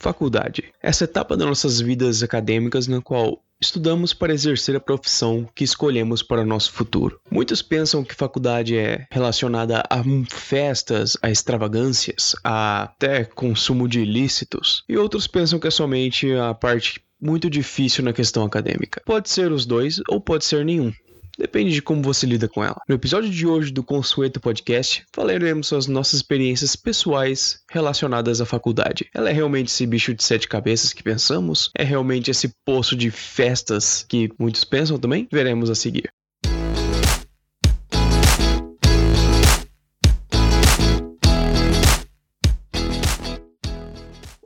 [0.00, 0.72] Faculdade.
[0.82, 6.22] Essa etapa das nossas vidas acadêmicas na qual estudamos para exercer a profissão que escolhemos
[6.22, 7.20] para o nosso futuro.
[7.30, 14.82] Muitos pensam que faculdade é relacionada a festas, a extravagâncias, a até consumo de ilícitos,
[14.88, 19.02] e outros pensam que é somente a parte muito difícil na questão acadêmica.
[19.04, 20.90] Pode ser os dois ou pode ser nenhum.
[21.38, 22.80] Depende de como você lida com ela.
[22.88, 29.08] No episódio de hoje do Consueto Podcast, falaremos as nossas experiências pessoais relacionadas à faculdade.
[29.14, 31.70] Ela é realmente esse bicho de sete cabeças que pensamos?
[31.76, 35.28] É realmente esse poço de festas que muitos pensam também?
[35.30, 36.12] Veremos a seguir.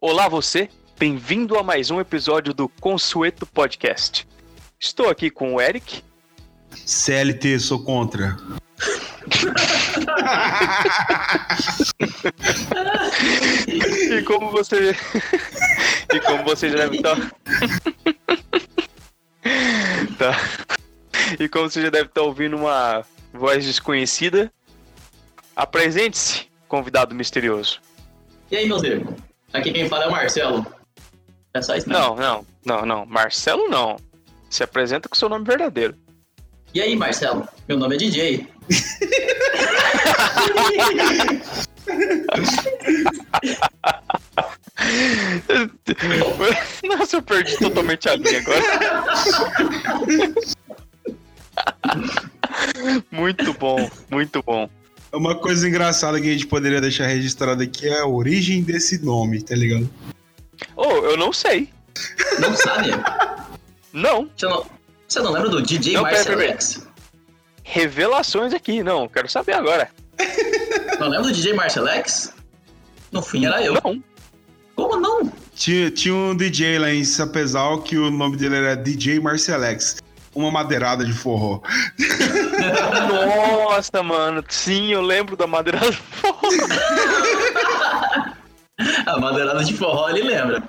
[0.00, 4.28] Olá você, bem-vindo a mais um episódio do Consueto Podcast.
[4.78, 6.02] Estou aqui com o Eric.
[6.86, 8.36] CLT, sou contra.
[14.10, 14.96] e como você.
[16.12, 17.16] e como você já deve estar.
[20.18, 20.36] tá.
[21.38, 24.52] E como você já deve estar ouvindo uma voz desconhecida,
[25.56, 27.80] apresente-se, convidado misterioso.
[28.50, 29.14] E aí, meus amigos?
[29.52, 30.66] Aqui quem fala é o Marcelo.
[31.54, 33.06] É só isso Não, não, não, não.
[33.06, 33.96] Marcelo não.
[34.50, 35.96] Se apresenta com seu nome verdadeiro.
[36.74, 37.46] E aí, Marcelo?
[37.68, 38.48] Meu nome é DJ.
[46.82, 48.60] Nossa, eu perdi totalmente a linha agora.
[53.12, 54.68] muito bom, muito bom.
[55.12, 59.40] Uma coisa engraçada que a gente poderia deixar registrado aqui é a origem desse nome,
[59.40, 59.88] tá ligado?
[60.74, 61.68] Oh, eu não sei.
[62.40, 62.90] Não sabe?
[63.92, 64.28] Não.
[64.36, 64.66] Você não,
[65.14, 66.86] você não lembra do DJ Marcelex?
[67.62, 69.88] Revelações aqui, não, quero saber agora.
[70.98, 72.32] Não lembra do DJ Marcelex?
[73.10, 73.74] No fim era eu.
[73.74, 74.02] Não.
[74.76, 75.32] Como não?
[75.54, 79.96] Tinha, tinha um DJ lá em Sapezal que o nome dele era DJ Marcelex.
[80.34, 81.60] Uma madeirada de forró.
[83.66, 84.44] Nossa, mano.
[84.48, 86.48] Sim, eu lembro da madeirada de forró.
[89.06, 90.62] A madeirada de forró ele lembra.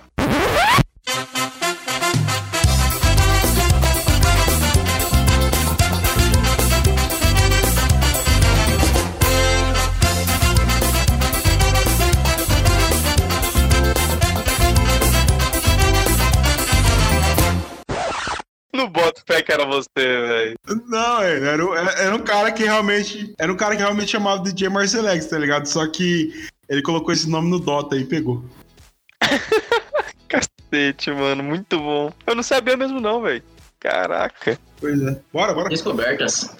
[19.75, 20.59] Você, velho.
[20.87, 23.33] Não, é, era, era, era um cara que realmente.
[23.37, 25.65] Era um cara que realmente chamava DJ Marcelex, tá ligado?
[25.65, 28.43] Só que ele colocou esse nome no Dota e pegou.
[30.27, 32.11] Cacete, mano, muito bom.
[32.25, 33.43] Eu não sabia mesmo, não, velho.
[33.79, 34.57] Caraca.
[34.79, 35.19] Pois é.
[35.31, 35.69] Bora, bora.
[35.69, 36.55] Descobertas.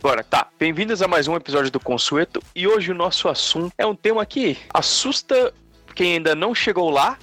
[0.00, 0.48] Bora, tá.
[0.58, 2.42] Bem-vindos a mais um episódio do Consueto.
[2.54, 5.52] E hoje o nosso assunto é um tema que assusta
[5.94, 7.18] quem ainda não chegou lá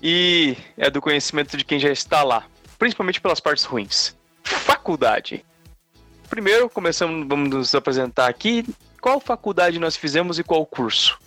[0.00, 2.46] e é do conhecimento de quem já está lá
[2.82, 4.12] principalmente pelas partes ruins.
[4.44, 5.44] Faculdade.
[6.28, 8.64] Primeiro, começamos, vamos nos apresentar aqui.
[9.00, 11.18] Qual faculdade nós fizemos e qual curso?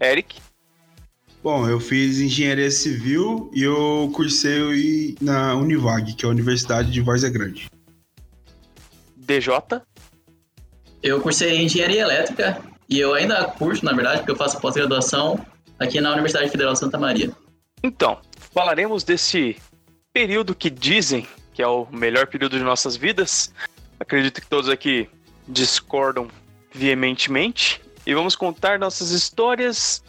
[0.00, 0.40] Eric?
[1.42, 7.00] Bom, eu fiz engenharia civil e eu cursei na Univag, que é a Universidade de
[7.00, 7.68] Várzea Grande.
[9.16, 9.52] DJ?
[11.02, 15.38] Eu cursei engenharia elétrica e eu ainda curso, na verdade, porque eu faço pós-graduação
[15.78, 17.30] aqui na Universidade Federal de Santa Maria.
[17.82, 18.18] Então,
[18.52, 19.56] falaremos desse
[20.12, 23.54] período que dizem que é o melhor período de nossas vidas.
[23.98, 25.08] Acredito que todos aqui
[25.48, 26.28] discordam
[26.74, 27.80] veementemente.
[28.04, 30.02] E vamos contar nossas histórias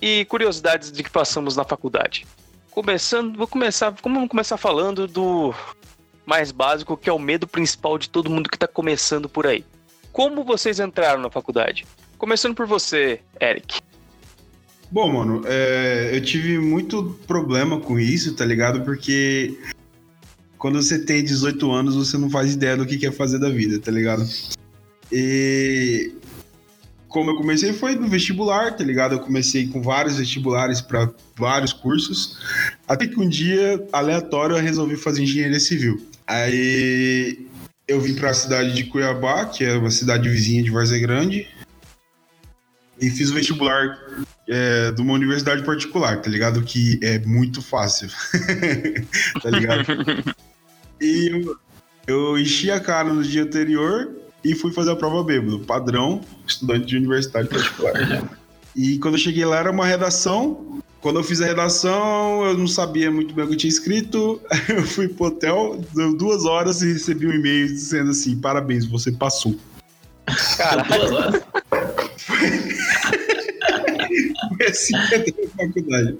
[0.00, 2.26] e curiosidades de que passamos na faculdade.
[2.70, 5.52] Começando, vou começar, vamos começar falando do
[6.24, 9.64] mais básico, que é o medo principal de todo mundo que está começando por aí.
[10.12, 11.86] Como vocês entraram na faculdade?
[12.18, 13.80] Começando por você, Eric.
[14.90, 18.82] Bom, mano, é, eu tive muito problema com isso, tá ligado?
[18.82, 19.58] Porque
[20.60, 23.80] quando você tem 18 anos, você não faz ideia do que quer fazer da vida,
[23.80, 24.28] tá ligado?
[25.10, 26.12] E
[27.08, 29.14] como eu comecei foi no vestibular, tá ligado?
[29.14, 32.38] Eu comecei com vários vestibulares para vários cursos,
[32.86, 36.06] até que um dia, aleatório, eu resolvi fazer engenharia civil.
[36.26, 37.46] Aí
[37.88, 41.48] eu vim para a cidade de Cuiabá, que é uma cidade vizinha de Várzea Grande,
[43.00, 43.98] e fiz o vestibular
[44.46, 46.60] é, de uma universidade particular, tá ligado?
[46.62, 48.10] Que é muito fácil.
[49.42, 49.86] tá ligado?
[51.00, 51.56] e eu,
[52.06, 54.10] eu enchi a cara no dia anterior
[54.44, 57.94] e fui fazer a prova bêbado, padrão, estudante de universidade particular.
[58.74, 60.80] e quando eu cheguei lá era uma redação.
[61.00, 64.38] Quando eu fiz a redação, eu não sabia muito bem o que eu tinha escrito.
[64.68, 69.10] Eu fui pro hotel, deu duas horas e recebi um e-mail dizendo assim: parabéns, você
[69.10, 69.56] passou.
[70.58, 70.86] Caralho.
[70.90, 71.42] Duas horas?
[74.56, 76.18] Foi assim que eu faculdade.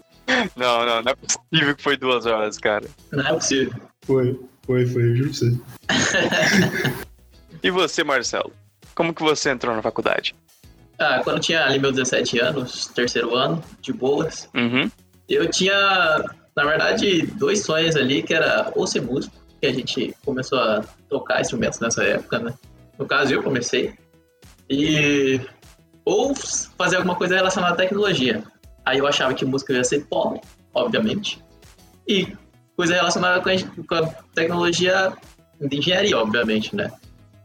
[0.56, 2.86] Não, não, não é possível que foi duas horas, cara.
[3.10, 3.74] Não é possível.
[4.02, 7.00] Foi, foi, foi, eu juro pra você.
[7.62, 8.52] E você, Marcelo?
[8.94, 10.34] Como que você entrou na faculdade?
[10.98, 14.90] Ah, quando eu tinha ali meus 17 anos, terceiro ano, de boas, Uhum.
[15.28, 15.74] eu tinha,
[16.56, 20.82] na verdade, dois sonhos ali, que era ou ser músico, que a gente começou a
[21.08, 22.54] tocar instrumentos nessa época, né?
[22.98, 23.92] No caso, eu comecei.
[24.70, 25.38] E...
[26.04, 26.34] Ou
[26.78, 28.42] fazer alguma coisa relacionada à tecnologia.
[28.86, 30.40] Aí eu achava que música ia ser pobre,
[30.72, 31.44] obviamente.
[32.08, 32.26] E
[32.80, 33.52] coisa relacionada com a,
[33.86, 35.12] com a tecnologia
[35.60, 36.90] de engenharia, obviamente, né?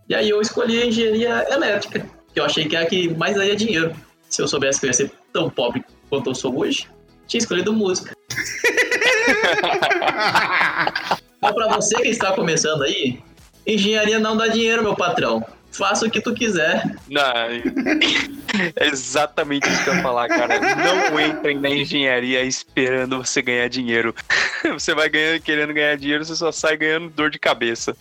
[0.07, 3.35] E aí eu escolhi a engenharia elétrica, que eu achei que era a que mais
[3.35, 3.93] daria dinheiro.
[4.29, 6.87] Se eu soubesse que eu ia ser tão pobre quanto eu sou hoje,
[7.27, 8.15] tinha escolhido música.
[11.41, 13.19] Mas pra você que está começando aí,
[13.67, 15.45] engenharia não dá dinheiro, meu patrão.
[15.77, 16.95] Faça o que tu quiser.
[17.09, 17.21] Não,
[18.75, 20.59] é exatamente isso que eu ia falar, cara.
[20.59, 24.15] Não entrem na engenharia esperando você ganhar dinheiro.
[24.73, 27.95] Você vai ganhando, querendo ganhar dinheiro, você só sai ganhando dor de cabeça.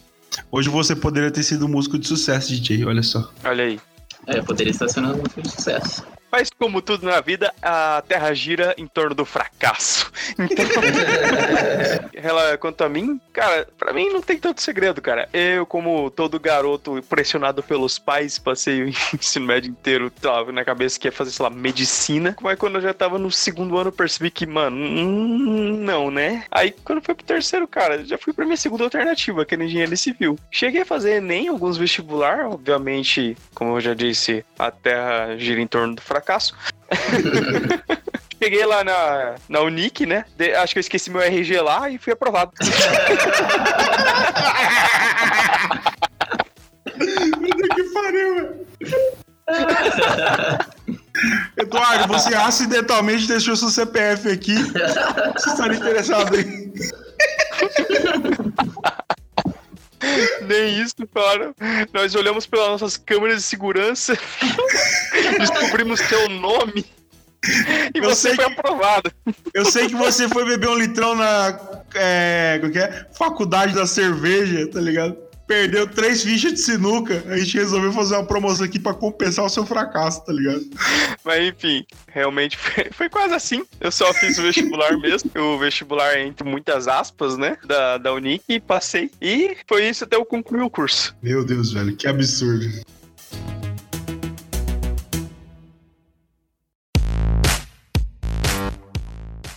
[0.50, 3.30] Hoje você poderia ter sido um músico de sucesso, DJ, olha só.
[3.44, 3.78] Olha aí.
[4.26, 6.02] É, poderia estar sendo um muito de sucesso.
[6.36, 10.12] Mas como tudo na vida, a Terra gira em torno do fracasso.
[10.36, 10.82] Então,
[12.12, 15.28] ela, quanto a mim, cara, pra mim não tem tanto segredo, cara.
[15.32, 20.98] Eu, como todo garoto pressionado pelos pais, passei o ensino médio inteiro tava na cabeça
[20.98, 22.36] que ia fazer, sei lá, medicina.
[22.40, 26.44] Mas quando eu já tava no segundo ano, eu percebi que, mano, hum, não, né?
[26.50, 29.96] Aí quando foi pro terceiro, cara, já fui pra minha segunda alternativa, que era engenharia
[29.96, 30.36] civil.
[30.50, 35.66] Cheguei a fazer Enem, alguns vestibular, obviamente, como eu já disse, a Terra gira em
[35.66, 36.23] torno do fracasso.
[38.42, 40.24] Cheguei lá na, na Unic, né?
[40.36, 42.52] De- acho que eu esqueci meu RG lá e fui aprovado.
[46.94, 48.66] Puta que pariu, velho.
[51.56, 54.54] Eduardo, você acidentalmente deixou seu CPF aqui.
[54.54, 56.72] Você estaria interessado em.
[60.46, 61.54] Nem isso, cara.
[61.92, 64.16] Nós olhamos pelas nossas câmeras de segurança,
[65.38, 66.84] descobrimos seu nome
[67.94, 69.12] e Eu você sei foi que- aprovado.
[69.52, 71.58] Eu sei que você foi beber um litrão na.
[71.94, 73.06] É, é?
[73.16, 75.16] Faculdade da cerveja, tá ligado?
[75.46, 77.22] Perdeu três fichas de sinuca.
[77.26, 80.64] A gente resolveu fazer uma promoção aqui pra compensar o seu fracasso, tá ligado?
[81.22, 83.64] Mas enfim, realmente foi, foi quase assim.
[83.78, 85.30] Eu só fiz o vestibular mesmo.
[85.36, 87.58] O vestibular entre muitas aspas, né?
[87.66, 89.10] Da, da Unic e passei.
[89.20, 91.14] E foi isso até eu concluir o curso.
[91.22, 92.66] Meu Deus, velho, que absurdo.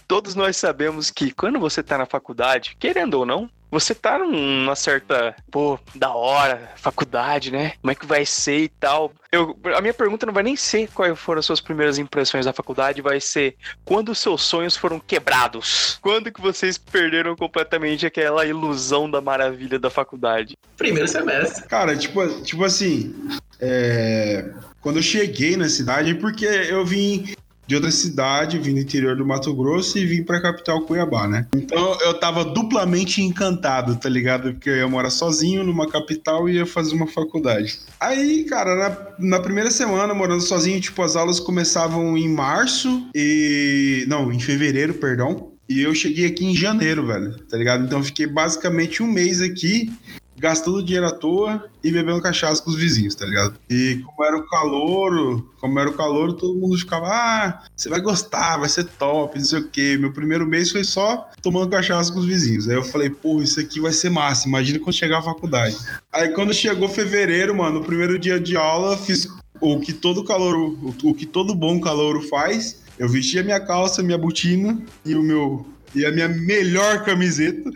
[0.08, 4.76] Todos nós sabemos que quando você tá na faculdade, querendo ou não, você tá numa
[4.76, 7.74] certa, pô, da hora, faculdade, né?
[7.82, 9.12] Como é que vai ser e tal.
[9.32, 12.54] Eu, a minha pergunta não vai nem ser quais foram as suas primeiras impressões da
[12.54, 16.00] faculdade, vai ser quando os seus sonhos foram quebrados.
[16.02, 20.58] Quando que vocês perderam completamente aquela ilusão da maravilha da faculdade?
[20.78, 21.66] Primeiro semestre.
[21.68, 23.14] Cara, tipo, tipo assim,
[23.60, 24.50] é,
[24.82, 27.36] quando eu cheguei na cidade, porque eu vim
[27.68, 31.46] de outra cidade, vim do interior do Mato Grosso e vim pra capital Cuiabá, né?
[31.54, 34.54] Então eu tava duplamente encantado, tá ligado?
[34.54, 37.80] Porque eu ia morar sozinho numa capital e ia fazer uma faculdade.
[38.00, 44.06] Aí, cara, na, na primeira semana morando sozinho, tipo, as aulas começavam em março e.
[44.08, 45.52] Não, em fevereiro, perdão.
[45.70, 47.84] E eu cheguei aqui em janeiro, velho, tá ligado?
[47.84, 49.92] Então fiquei basicamente um mês aqui
[50.38, 53.56] gastando dinheiro à toa e bebendo cachaça com os vizinhos, tá ligado?
[53.70, 58.00] E como era o calor, como era o calor, todo mundo ficava, ah, você vai
[58.00, 59.98] gostar, vai ser top, não sei o quê.
[60.00, 62.70] Meu primeiro mês foi só tomando cachaça com os vizinhos.
[62.70, 65.78] Aí eu falei, pô, isso aqui vai ser massa, imagina quando chegar a faculdade.
[66.14, 69.28] Aí quando chegou fevereiro, mano, no primeiro dia de aula, fiz
[69.60, 72.84] o que todo calouro, o que todo bom calouro faz.
[72.98, 75.66] Eu vesti a minha calça, minha botina e o meu
[75.96, 77.70] e a minha melhor camiseta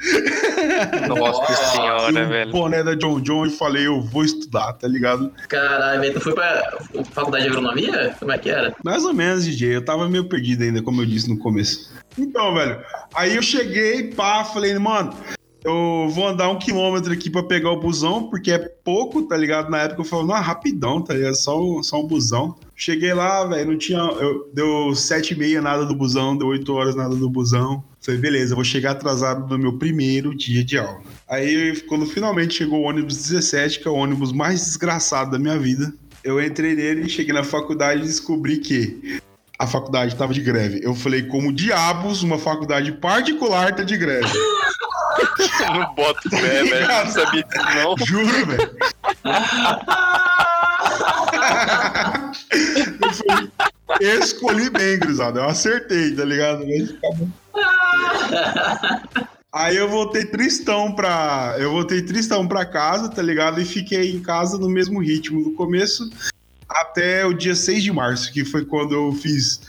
[1.08, 2.52] Nossa senhora, velho.
[2.52, 5.32] boné da John John e falei, eu vou estudar, tá ligado?
[5.48, 6.78] Caralho, velho, tu foi pra
[7.12, 8.16] faculdade de agronomia?
[8.20, 8.74] Como é que era?
[8.84, 9.78] Mais ou menos, DJ.
[9.78, 11.92] Eu tava meio perdido ainda, como eu disse no começo.
[12.18, 12.80] Então, velho,
[13.14, 15.14] aí eu cheguei, pá, falei, mano,
[15.64, 19.70] eu vou andar um quilômetro aqui pra pegar o busão, porque é pouco, tá ligado?
[19.70, 21.36] Na época eu falei, não, rapidão, tá ligado?
[21.36, 22.56] Só, um- só um busão.
[22.76, 24.00] Cheguei lá, velho, não tinha.
[24.00, 27.84] Eu, deu sete e meia nada do busão, deu oito horas nada do busão.
[28.02, 31.02] Falei, beleza, vou chegar atrasado no meu primeiro dia de aula.
[31.30, 35.60] Aí, quando finalmente chegou o ônibus 17, que é o ônibus mais desgraçado da minha
[35.60, 35.94] vida,
[36.24, 39.22] eu entrei nele, cheguei na faculdade e descobri que
[39.60, 40.82] a faculdade estava de greve.
[40.84, 44.28] Eu falei, como diabos uma faculdade particular tá de greve?
[45.72, 46.88] Não boto fé, velho.
[46.88, 47.96] Não sabia disso, não.
[48.06, 48.78] Juro, velho.
[53.02, 53.52] Eu falei,
[54.00, 55.40] Escolhi bem, Grisado.
[55.40, 56.64] Eu acertei, tá ligado?
[59.54, 61.56] Aí eu voltei tristão pra.
[61.60, 63.60] Eu voltei tristão pra casa, tá ligado?
[63.60, 66.10] E fiquei em casa no mesmo ritmo do começo
[66.70, 69.62] até o dia 6 de março, que foi quando eu fiz.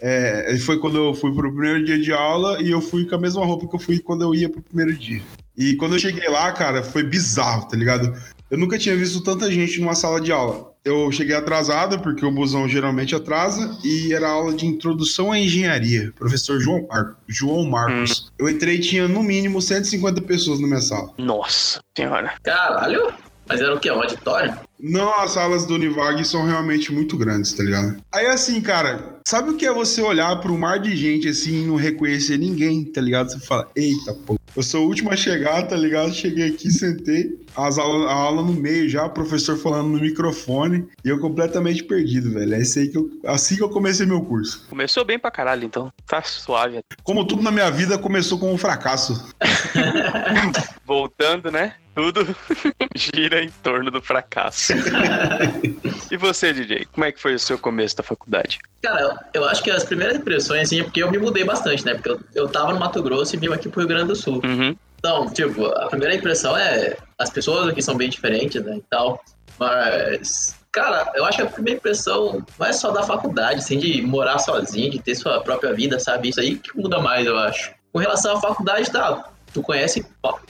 [0.00, 3.18] É, foi quando eu fui pro primeiro dia de aula e eu fui com a
[3.18, 5.20] mesma roupa que eu fui quando eu ia pro primeiro dia.
[5.56, 8.16] E quando eu cheguei lá, cara, foi bizarro, tá ligado?
[8.50, 10.72] Eu nunca tinha visto tanta gente numa sala de aula.
[10.82, 16.12] Eu cheguei atrasado, porque o busão geralmente atrasa, e era aula de introdução à engenharia,
[16.16, 18.30] professor João, Mar João Marcos.
[18.30, 18.32] Hum.
[18.38, 21.12] Eu entrei e tinha no mínimo 150 pessoas na minha sala.
[21.18, 22.32] Nossa senhora.
[22.42, 23.12] Caralho!
[23.46, 23.90] Mas era o quê?
[23.90, 24.56] Um auditório?
[24.80, 27.96] Não, as salas do Univag são realmente muito grandes, tá ligado?
[28.12, 31.62] Aí assim, cara, sabe o que é você olhar para um mar de gente assim
[31.62, 33.30] e não reconhecer ninguém, tá ligado?
[33.30, 34.38] Você fala, eita, pô.
[34.56, 36.12] Eu sou o último a chegar, tá ligado?
[36.12, 40.88] Cheguei aqui, sentei, as aula, a aula no meio já, o professor falando no microfone,
[41.04, 42.54] e eu completamente perdido, velho.
[42.54, 44.66] É assim que eu, assim que eu comecei meu curso.
[44.68, 45.92] Começou bem pra caralho, então.
[46.06, 46.80] Tá suave.
[47.02, 49.32] Como tudo na minha vida começou com um fracasso.
[50.84, 51.74] Voltando, né?
[51.94, 52.36] Tudo
[52.94, 54.67] gira em torno do fracasso.
[56.10, 56.86] e você, DJ?
[56.92, 58.58] Como é que foi o seu começo da faculdade?
[58.82, 61.94] Cara, eu acho que as primeiras impressões, assim, é porque eu me mudei bastante, né?
[61.94, 64.40] Porque eu, eu tava no Mato Grosso e vim aqui pro Rio Grande do Sul.
[64.44, 64.76] Uhum.
[64.98, 68.76] Então, tipo, a primeira impressão é as pessoas aqui são bem diferentes, né?
[68.76, 69.22] E tal.
[69.58, 74.02] Mas, cara, eu acho que a primeira impressão não é só da faculdade, assim, de
[74.02, 76.28] morar sozinho, de ter sua própria vida, sabe?
[76.28, 77.72] Isso aí que muda mais, eu acho.
[77.92, 80.04] Com relação à faculdade, tá, tu conhece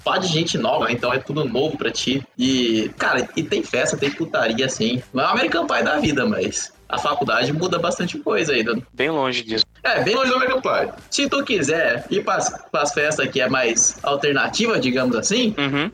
[0.04, 2.22] pá de gente nova, então é tudo novo pra ti.
[2.36, 5.02] E, cara, e tem festa, tem putaria, assim.
[5.12, 8.64] Não é o American Pie da vida, mas a faculdade muda bastante coisa aí.
[8.92, 9.64] Bem longe disso.
[9.82, 10.92] É, bem longe do American Pie.
[11.10, 15.90] Se tu quiser ir pras, pras festas que é mais alternativa, digamos assim, uhum.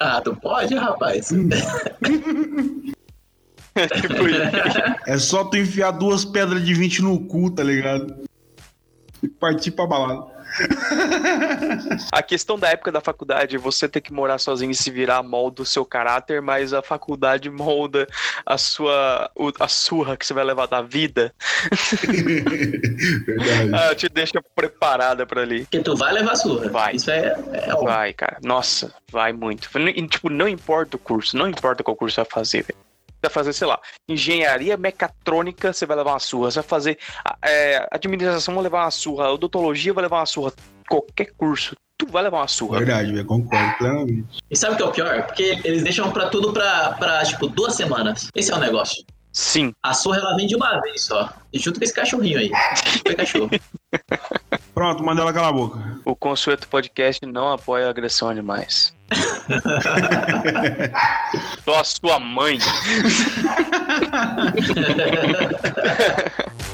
[0.00, 1.30] ah, tu pode, rapaz.
[5.06, 8.24] é só tu enfiar duas pedras de 20 no cu, tá ligado?
[9.22, 10.37] E partir pra balada.
[12.12, 15.62] a questão da época da faculdade, você ter que morar sozinho e se virar molda
[15.62, 18.06] o seu caráter, mas a faculdade molda
[18.44, 21.32] a sua a surra que você vai levar da vida.
[23.26, 23.74] Verdade.
[23.74, 25.60] ah, te deixa preparada para ali.
[25.60, 26.68] Porque tu vai levar surra.
[26.68, 26.96] Vai.
[26.96, 28.38] Isso é, é Vai, cara.
[28.42, 29.68] Nossa, vai muito.
[30.08, 32.87] Tipo, não importa o curso, não importa qual curso você vai fazer, velho
[33.22, 36.50] vai fazer, sei lá, engenharia mecatrônica, você vai levar uma surra.
[36.50, 36.98] Você vai fazer
[37.42, 39.32] é, administração, vai levar uma surra.
[39.32, 40.52] Odontologia vai levar uma surra.
[40.88, 42.78] Qualquer curso, tu vai levar uma surra.
[42.78, 44.38] Verdade, eu concordo plenamente.
[44.50, 45.26] E sabe o que é o pior?
[45.26, 48.28] Porque eles deixam pra tudo pra, pra, tipo, duas semanas.
[48.34, 49.04] Esse é o negócio.
[49.38, 49.72] Sim.
[49.84, 51.32] A surra ela vem de uma vez só.
[51.52, 52.50] E junto com esse cachorrinho aí.
[53.06, 53.48] Foi cachorro.
[54.74, 55.78] Pronto, manda ela calar a boca.
[56.04, 58.92] O Consueto Podcast não apoia a agressão a animais.
[61.64, 62.58] Só a sua mãe.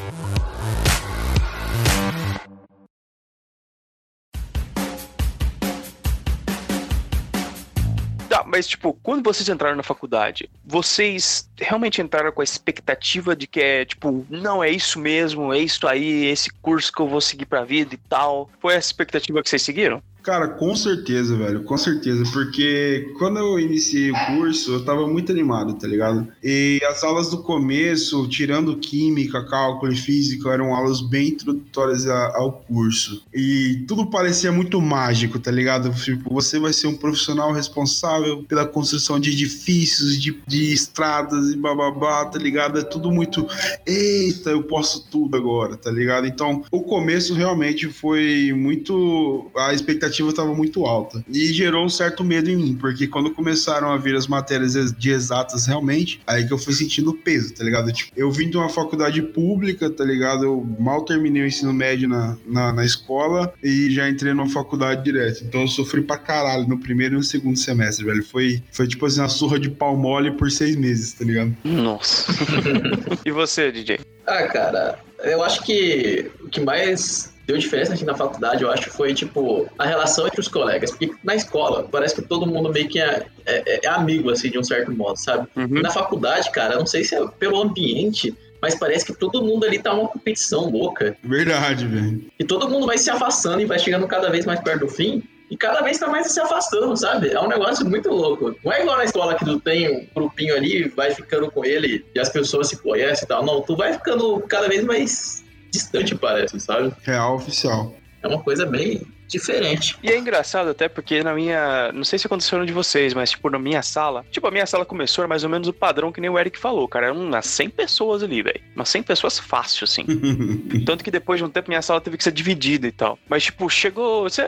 [8.54, 13.58] mas tipo, quando vocês entraram na faculdade, vocês realmente entraram com a expectativa de que
[13.58, 17.46] é, tipo, não, é isso mesmo, é isso aí, esse curso que eu vou seguir
[17.46, 18.48] pra vida e tal?
[18.60, 20.00] Foi essa expectativa que vocês seguiram?
[20.24, 25.30] Cara, com certeza, velho, com certeza, porque quando eu iniciei o curso, eu tava muito
[25.30, 26.26] animado, tá ligado?
[26.42, 32.52] E as aulas do começo, tirando química, cálculo e física, eram aulas bem introdutórias ao
[32.52, 33.22] curso.
[33.34, 35.92] E tudo parecia muito mágico, tá ligado?
[35.92, 41.56] Tipo, você vai ser um profissional responsável pela construção de edifícios, de, de estradas e
[41.56, 42.78] bababá, tá ligado?
[42.78, 43.46] É tudo muito,
[43.84, 46.26] eita, eu posso tudo agora, tá ligado?
[46.26, 51.24] Então, o começo realmente foi muito a expectativa expectativa estava muito alta.
[51.28, 55.10] E gerou um certo medo em mim, porque quando começaram a vir as matérias de
[55.10, 57.92] exatas realmente, aí que eu fui sentindo o peso, tá ligado?
[57.92, 60.44] Tipo, eu vim de uma faculdade pública, tá ligado?
[60.44, 65.02] Eu mal terminei o ensino médio na, na, na escola e já entrei numa faculdade
[65.02, 65.44] direto.
[65.44, 68.24] Então eu sofri pra caralho no primeiro e no segundo semestre, velho.
[68.24, 71.56] Foi, foi tipo assim, uma surra de pau mole por seis meses, tá ligado?
[71.64, 72.32] Nossa.
[73.24, 73.98] e você, DJ?
[74.26, 78.90] Ah, cara, eu acho que o que mais deu diferença assim, na faculdade, eu acho,
[78.90, 80.90] foi, tipo, a relação entre os colegas.
[80.90, 84.58] Porque na escola, parece que todo mundo meio que é, é, é amigo, assim, de
[84.58, 85.48] um certo modo, sabe?
[85.56, 85.82] Uhum.
[85.82, 89.78] Na faculdade, cara, não sei se é pelo ambiente, mas parece que todo mundo ali
[89.78, 91.16] tá uma competição louca.
[91.22, 92.24] Verdade, velho.
[92.38, 95.22] E todo mundo vai se afastando e vai chegando cada vez mais perto do fim.
[95.50, 97.28] E cada vez tá mais se afastando, sabe?
[97.28, 98.56] É um negócio muito louco.
[98.64, 102.04] Não é igual na escola que tu tem um grupinho ali, vai ficando com ele
[102.14, 103.44] e as pessoas se conhecem e tal.
[103.44, 105.43] Não, tu vai ficando cada vez mais
[105.74, 106.92] distante, parece, sabe?
[107.02, 107.94] Real oficial.
[108.22, 109.96] é uma coisa bem diferente.
[110.02, 111.90] E é engraçado até porque na minha.
[111.92, 114.24] Não sei se aconteceu no de vocês, mas tipo, na minha sala.
[114.30, 116.58] Tipo, a minha sala começou era mais ou menos o padrão que nem o Eric
[116.58, 117.06] falou, cara.
[117.06, 118.60] Eram umas 100 pessoas ali, velho.
[118.74, 120.04] Umas 100 pessoas fácil, assim.
[120.86, 123.18] Tanto que depois de um tempo minha sala teve que ser dividida e tal.
[123.28, 124.22] Mas, tipo, chegou.
[124.24, 124.42] Você,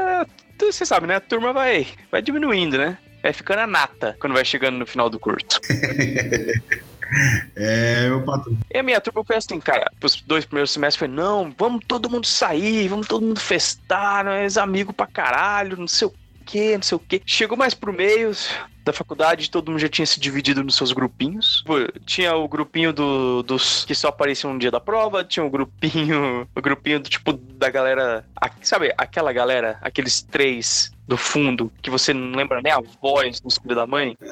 [0.59, 1.17] você sabe, né?
[1.17, 2.99] A turma vai, vai diminuindo, né?
[3.23, 5.61] Vai ficando a nata quando vai chegando no final do curso.
[7.55, 8.57] É, meu patrão.
[8.73, 12.11] E a minha turma foi assim, cara, os dois primeiros semestres foi, não, vamos todo
[12.11, 16.83] mundo sair, vamos todo mundo festar, nós amigos pra caralho, não sei o que, não
[16.83, 17.23] sei o que.
[17.27, 18.31] Chegou mais pro meio
[18.85, 21.65] da faculdade, todo mundo já tinha se dividido nos seus grupinhos.
[22.05, 26.47] Tinha o grupinho do- dos que só apareciam no dia da prova, tinha o grupinho,
[26.55, 28.25] o grupinho do tipo da galera,
[28.63, 33.51] sabe, aquela galera, aqueles três do fundo que você não lembra nem a voz do
[33.51, 34.17] filho da mãe.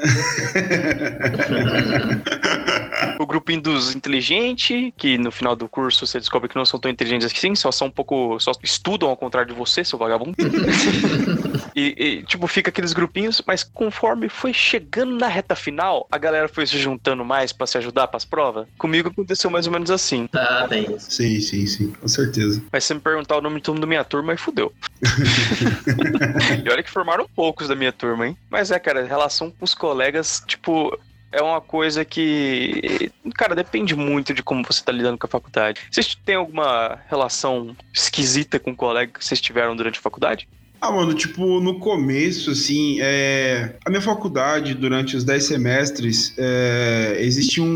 [3.19, 6.91] o grupinho dos inteligentes, que no final do curso você descobre que não são tão
[6.91, 8.39] inteligentes assim, só são um pouco.
[8.41, 10.35] só estudam ao contrário de você, seu vagabundo.
[11.75, 16.49] e, e, tipo, fica aqueles grupinhos, mas conforme foi chegando na reta final, a galera
[16.49, 18.67] foi se juntando mais pra se ajudar pras provas.
[18.79, 20.29] Comigo aconteceu mais ou menos assim.
[20.35, 21.11] Ah, tem isso.
[21.11, 22.63] Sim, sim, sim, com certeza.
[22.73, 24.73] Mas se você me perguntar o nome de todo mundo da minha turma, aí fudeu.
[26.65, 28.37] e olha que formaram poucos da minha turma, hein?
[28.51, 30.97] Mas é, cara, relação com os colegas, tipo,
[31.35, 35.81] é uma coisa que, cara, depende muito de como você tá lidando com a faculdade.
[35.91, 40.49] Vocês têm alguma relação esquisita com o colega que vocês tiveram durante a faculdade?
[40.81, 43.75] Ah, mano, tipo, no começo, assim, é...
[43.87, 47.17] a minha faculdade, durante os 10 semestres, é...
[47.21, 47.67] existe um,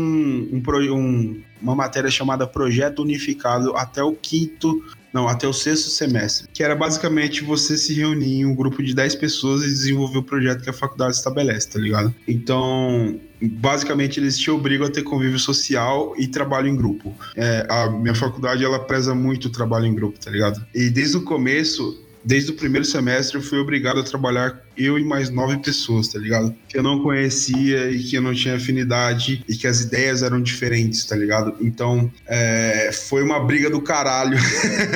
[0.53, 0.61] um,
[0.93, 4.81] um- uma matéria chamada Projeto Unificado até o quinto,
[5.13, 8.93] não, até o sexto semestre, que era basicamente você se reunir em um grupo de
[8.93, 12.13] 10 pessoas e desenvolver o projeto que a faculdade estabelece, tá ligado?
[12.27, 17.15] Então, basicamente, eles te obrigam a ter convívio social e trabalho em grupo.
[17.35, 20.63] É, a minha faculdade, ela preza muito o trabalho em grupo, tá ligado?
[20.73, 25.03] E desde o começo, desde o primeiro semestre eu fui obrigado a trabalhar eu e
[25.03, 26.55] mais nove pessoas, tá ligado?
[26.67, 30.41] Que eu não conhecia e que eu não tinha afinidade e que as ideias eram
[30.41, 31.55] diferentes, tá ligado?
[31.59, 34.37] Então, é, foi uma briga do caralho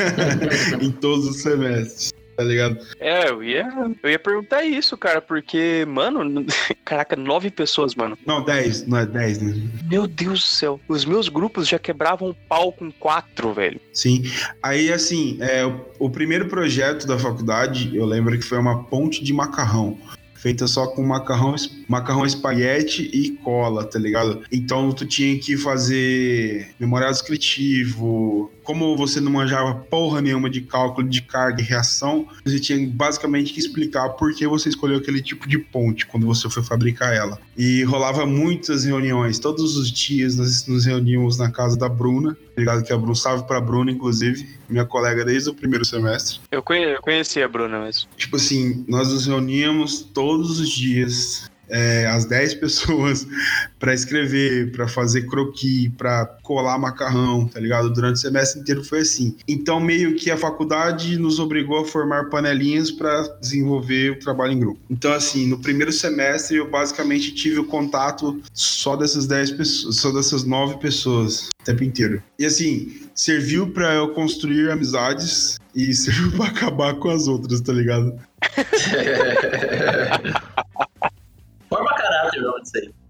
[0.82, 2.78] em todos os semestres, tá ligado?
[3.00, 3.68] É, eu ia,
[4.02, 6.46] eu ia perguntar isso, cara, porque, mano,
[6.84, 8.18] caraca, nove pessoas, mano.
[8.26, 9.54] Não, dez, não é dez, né?
[9.90, 10.80] Meu Deus do céu.
[10.88, 13.80] Os meus grupos já quebravam o pau com quatro, velho.
[13.94, 14.24] Sim.
[14.62, 19.24] Aí, assim, é, o, o primeiro projeto da faculdade, eu lembro que foi uma ponte
[19.24, 19.98] de macarrão.
[20.44, 21.56] Feita só com macarrão,
[21.88, 24.42] macarrão espaguete e cola, tá ligado?
[24.52, 28.52] Então tu tinha que fazer memorial descritivo.
[28.64, 33.54] Como você não manjava porra nenhuma de cálculo de carga e reação, você tinha basicamente
[33.54, 37.40] que explicar por que você escolheu aquele tipo de ponte quando você foi fabricar ela.
[37.58, 39.40] E rolava muitas reuniões.
[39.40, 42.38] Todos os dias nós nos reuníamos na casa da Bruna.
[42.52, 46.40] Obrigado que a Bruna salve pra Bruna, inclusive, minha colega desde o primeiro semestre.
[46.52, 48.10] Eu, conhe, eu conheci a Bruna mesmo.
[48.16, 53.28] Tipo assim, nós nos reuníamos todos os dias, é, as 10 pessoas,
[53.80, 57.92] pra escrever, pra fazer croquis, pra colar macarrão, tá ligado?
[57.92, 59.36] Durante o semestre inteiro foi assim.
[59.48, 64.60] Então, meio que a faculdade nos obrigou a formar panelinhas pra desenvolver o trabalho em
[64.60, 64.80] grupo.
[64.90, 70.12] Então, assim, no primeiro semestre eu basicamente tive o contato só dessas 10 pessoas, só
[70.12, 72.22] dessas 9 pessoas o tempo inteiro.
[72.38, 77.74] E assim, serviu pra eu construir amizades e serviu pra acabar com as outras, tá
[77.74, 78.14] ligado?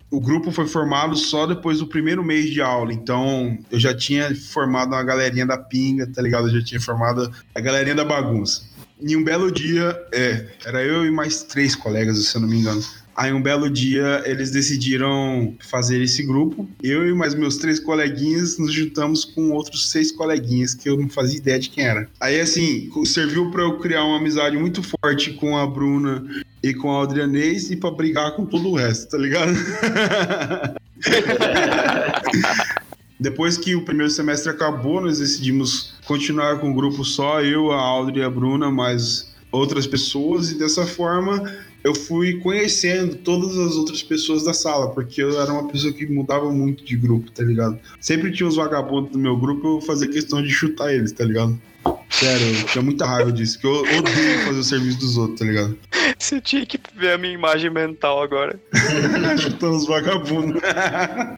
[0.09, 4.35] O grupo foi formado só depois do primeiro mês de aula, então eu já tinha
[4.35, 6.47] formado uma galerinha da pinga, tá ligado?
[6.47, 8.61] Eu já tinha formado a galerinha da bagunça.
[9.01, 12.59] Em um belo dia, é, era eu e mais três colegas, se eu não me
[12.59, 12.83] engano.
[13.15, 16.67] Aí um belo dia eles decidiram fazer esse grupo.
[16.81, 21.07] Eu e mais meus três coleguinhas nos juntamos com outros seis coleguinhas que eu não
[21.09, 22.09] fazia ideia de quem era.
[22.19, 26.23] Aí assim, serviu para eu criar uma amizade muito forte com a Bruna
[26.63, 29.53] e com a Adrianês e para brigar com todo o resto, tá ligado?
[33.19, 37.79] Depois que o primeiro semestre acabou, nós decidimos continuar com o grupo só, eu, a
[37.79, 41.41] Audrey e a Bruna, mais outras pessoas, e dessa forma
[41.83, 46.05] eu fui conhecendo todas as outras pessoas da sala, porque eu era uma pessoa que
[46.05, 47.79] mudava muito de grupo, tá ligado?
[47.99, 51.59] Sempre tinha os vagabundos do meu grupo, eu fazia questão de chutar eles, tá ligado?
[52.09, 55.45] Sério, eu tinha muita raiva disso, que eu odeio fazer o serviço dos outros, tá
[55.45, 55.77] ligado?
[56.17, 58.57] Você tinha que ver a minha imagem mental agora.
[59.37, 60.61] Chutando os vagabundos.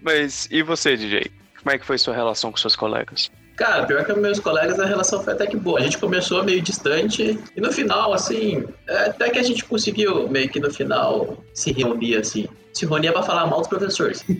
[0.04, 1.32] Mas e você, DJ?
[1.64, 3.32] Como é que foi sua relação com seus colegas?
[3.56, 5.80] Cara, pior que meus colegas, a relação foi até que boa.
[5.80, 10.28] A gente começou meio distante e no final, assim, é, até que a gente conseguiu
[10.28, 12.48] meio que no final se reunir, assim.
[12.74, 14.24] Se reunia pra falar mal dos professores.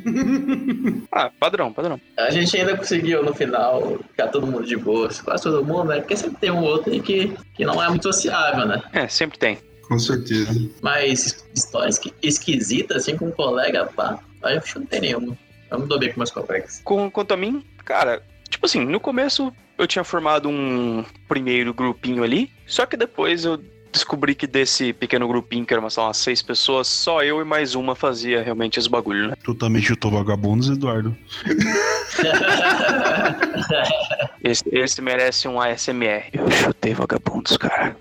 [1.18, 2.00] Ah, padrão, padrão.
[2.18, 6.02] A gente ainda conseguiu no final ficar todo mundo de boa, quase todo mundo, né?
[6.02, 8.84] Porque sempre tem um outro aí que, que não é muito sociável, né?
[8.92, 9.58] É, sempre tem.
[9.88, 10.52] Com certeza.
[10.82, 15.38] Mas histórias esquisitas, assim, com um colega, pá, aí eu acho que não tem nenhuma.
[15.72, 16.82] Eu não dou bem com meus colegas.
[16.84, 18.22] Com, quanto a mim, cara,
[18.56, 23.62] tipo assim, no começo eu tinha formado um primeiro grupinho ali, só que depois eu
[23.92, 27.76] descobri que desse pequeno grupinho, que era lá, umas seis pessoas, só eu e mais
[27.76, 29.36] uma fazia realmente esse bagulho, né?
[29.44, 31.16] Tu também chutou vagabundos, Eduardo?
[34.46, 36.30] Esse, esse merece um ASMR.
[36.32, 37.98] Eu chutei vagabundos, cara.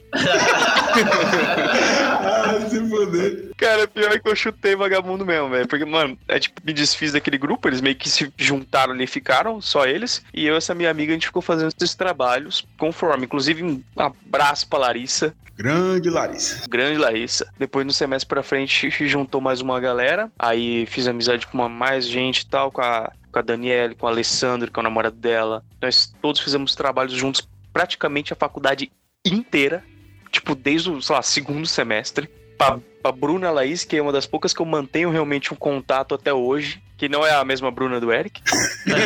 [2.20, 3.50] ah, se foder.
[3.56, 5.66] Cara, pior que eu chutei vagabundo mesmo, velho.
[5.66, 9.58] Porque, mano, é tipo, me desfiz daquele grupo, eles meio que se juntaram ali, ficaram,
[9.62, 10.22] só eles.
[10.34, 13.24] E eu e essa minha amiga, a gente ficou fazendo esses trabalhos conforme.
[13.24, 15.34] Inclusive, um abraço pra Larissa.
[15.56, 16.68] Grande Larissa.
[16.68, 17.46] Grande Larissa.
[17.58, 20.30] Depois, no semestre pra frente, juntou mais uma galera.
[20.38, 24.06] Aí fiz amizade com uma mais gente e tal, com a, com a Daniela, com
[24.06, 25.64] a Alessandra, que é o namorado dela.
[25.82, 28.92] Nós todos fizemos trabalhos juntos praticamente a faculdade
[29.26, 29.82] inteira.
[30.30, 32.30] Tipo, desde o, sei lá, segundo semestre.
[32.56, 36.14] Pra, pra Bruna Laís, que é uma das poucas que eu mantenho realmente um contato
[36.14, 36.80] até hoje.
[36.96, 38.40] Que não é a mesma Bruna do Eric.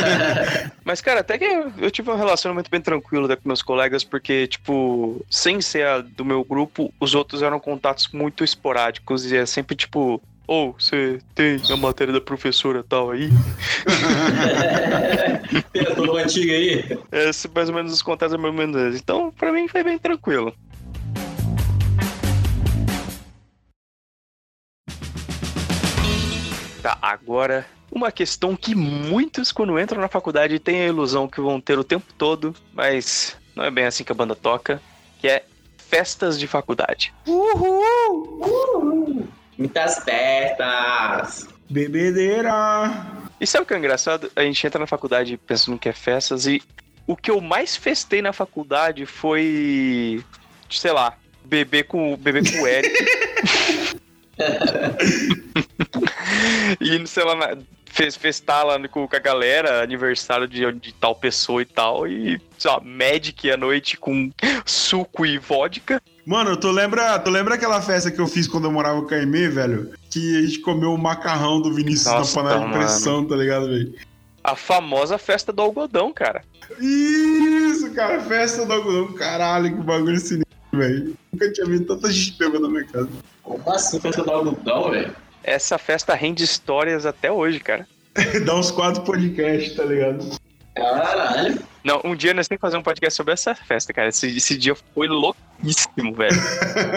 [0.84, 4.04] Mas, cara, até que eu, eu tive um relacionamento bem tranquilo né, com meus colegas,
[4.04, 9.36] porque, tipo, sem ser a do meu grupo, os outros eram contatos muito esporádicos e
[9.38, 10.22] é sempre tipo.
[10.48, 13.28] Ou você tem a matéria da professora tal aí?
[15.74, 16.98] Tem a turma antiga aí.
[17.12, 19.02] Esse mais ou menos os contatos é mais ou menos esse.
[19.02, 20.54] Então, pra mim foi bem tranquilo.
[26.82, 31.60] Tá, agora uma questão que muitos quando entram na faculdade têm a ilusão que vão
[31.60, 34.80] ter o tempo todo, mas não é bem assim que a banda toca,
[35.20, 35.44] que é
[35.76, 37.12] festas de faculdade.
[39.58, 41.48] Muitas festas.
[41.68, 43.06] Bebedeira.
[43.40, 44.30] E sabe o que é engraçado?
[44.34, 46.62] A gente entra na faculdade pensando que é festas e
[47.06, 50.24] o que eu mais festei na faculdade foi,
[50.70, 52.94] sei lá, beber com beber com o Eric.
[56.80, 57.56] e sei lá,
[57.90, 62.40] fez festar lá com, com a galera, aniversário de, de tal pessoa e tal, e
[62.56, 64.30] sei lá, Magic à noite com
[64.64, 66.00] suco e vodka.
[66.24, 69.16] Mano, tu lembra, tu lembra aquela festa que eu fiz quando eu morava com a
[69.16, 69.92] Aimee, velho?
[70.10, 72.84] Que a gente comeu o macarrão do Vinícius Nossa, na panela de mano.
[72.84, 73.94] pressão, tá ligado, velho?
[74.44, 76.42] A famosa festa do algodão, cara.
[76.78, 79.12] Isso, cara, festa do algodão.
[79.14, 81.16] Caralho, que bagulho sinistro, velho.
[81.32, 83.08] Nunca tinha visto tanta gente bêbada na minha casa.
[83.42, 85.14] Como assim festa do algodão, velho?
[85.48, 87.86] Essa festa rende histórias até hoje, cara.
[88.44, 90.38] Dá uns quatro podcasts, tá ligado?
[90.74, 91.58] Caralho.
[91.82, 94.08] Não, um dia nós temos que fazer um podcast sobre essa festa, cara.
[94.08, 96.36] Esse, esse dia foi louquíssimo, velho.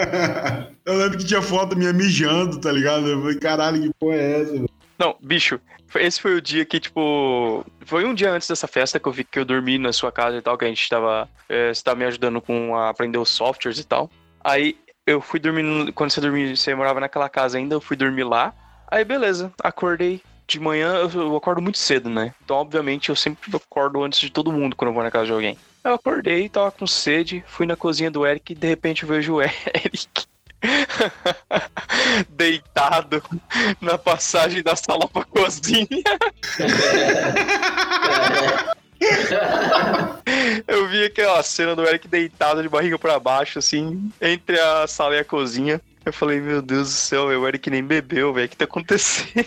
[0.84, 3.08] eu lembro que tinha foto minha mijando, tá ligado?
[3.08, 4.70] Eu falei, caralho, que porra é essa, velho?
[4.98, 5.58] Não, bicho,
[5.96, 7.64] esse foi o dia que, tipo.
[7.86, 10.36] Foi um dia antes dessa festa que eu vi que eu dormi na sua casa
[10.36, 11.26] e tal, que a gente tava.
[11.48, 14.10] é, você tava me ajudando com a aprender os softwares e tal.
[14.44, 15.92] Aí eu fui dormir.
[15.92, 18.54] Quando você dormia, você morava naquela casa ainda, eu fui dormir lá.
[18.90, 20.20] Aí beleza, acordei.
[20.46, 22.34] De manhã eu, eu acordo muito cedo, né?
[22.44, 25.32] Então, obviamente, eu sempre acordo antes de todo mundo quando eu vou na casa de
[25.32, 25.56] alguém.
[25.82, 29.34] Eu acordei, tava com sede, fui na cozinha do Eric e de repente eu vejo
[29.34, 30.26] o Eric
[32.28, 33.22] deitado
[33.80, 35.86] na passagem da sala pra cozinha.
[40.66, 45.16] Eu vi aquela cena do Eric deitado de barriga pra baixo, assim, entre a sala
[45.16, 45.80] e a cozinha.
[46.04, 48.46] Eu falei, meu Deus do céu, o Eric nem bebeu, velho.
[48.46, 49.46] O que tá acontecendo?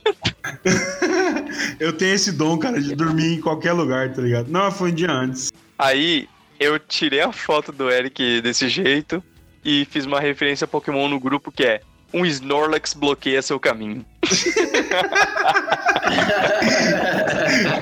[1.79, 4.49] Eu tenho esse dom, cara, de dormir em qualquer lugar, tá ligado?
[4.49, 5.51] Não, foi um dia antes.
[5.77, 9.23] Aí eu tirei a foto do Eric desse jeito
[9.63, 11.81] e fiz uma referência a Pokémon no grupo que é
[12.13, 14.05] um Snorlax bloqueia seu caminho.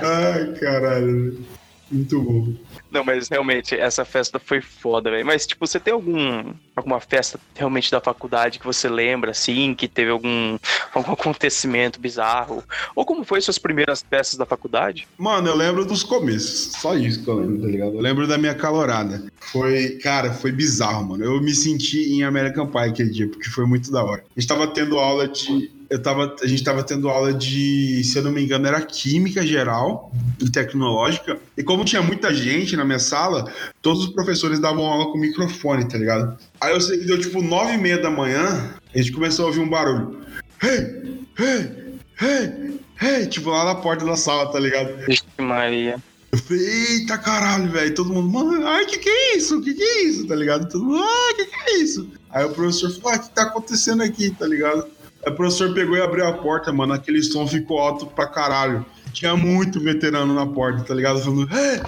[0.01, 1.45] Ai, caralho.
[1.93, 2.53] Muito bom.
[2.89, 5.25] Não, mas realmente, essa festa foi foda, velho.
[5.25, 9.87] Mas, tipo, você tem algum alguma festa realmente da faculdade que você lembra, assim, que
[9.87, 10.57] teve algum,
[10.93, 12.63] algum acontecimento bizarro?
[12.95, 15.07] Ou como foi suas primeiras festas da faculdade?
[15.17, 16.73] Mano, eu lembro dos começos.
[16.73, 17.93] Só isso que eu lembro, tá ligado?
[17.93, 19.23] Eu lembro da minha calorada.
[19.39, 21.23] Foi, cara, foi bizarro, mano.
[21.23, 24.23] Eu me senti em American Pie aquele dia, porque foi muito da hora.
[24.35, 25.71] A gente tava tendo aula de.
[25.93, 29.45] Eu tava, a gente tava tendo aula de, se eu não me engano, era química
[29.45, 31.37] geral e tecnológica.
[31.55, 33.45] E como tinha muita gente na minha sala,
[33.79, 36.35] todos os professores davam aula com microfone, tá ligado?
[36.59, 39.47] Aí eu sei que deu tipo nove e meia da manhã, a gente começou a
[39.49, 40.19] ouvir um barulho.
[40.63, 41.27] Hey!
[41.37, 41.99] Hey!
[42.19, 42.79] Hey!
[42.99, 43.27] Hey!
[43.27, 44.95] Tipo lá na porta da sala, tá ligado?
[45.05, 46.01] Vixe, Maria.
[46.31, 47.93] Eu falei, eita caralho, velho.
[47.93, 49.61] Todo mundo, mano, ai, que que é isso?
[49.61, 50.25] Que que é isso?
[50.25, 50.67] Tá ligado?
[50.67, 52.09] Todo mundo, ai, que que é isso?
[52.31, 54.31] Aí o professor falou, ah, o que tá acontecendo aqui?
[54.31, 54.87] Tá ligado?
[55.25, 56.93] Aí o professor pegou e abriu a porta, mano.
[56.93, 58.85] Aquele som ficou alto pra caralho.
[59.13, 61.21] Tinha muito veterano na porta, tá ligado?
[61.21, 61.81] Falando, é,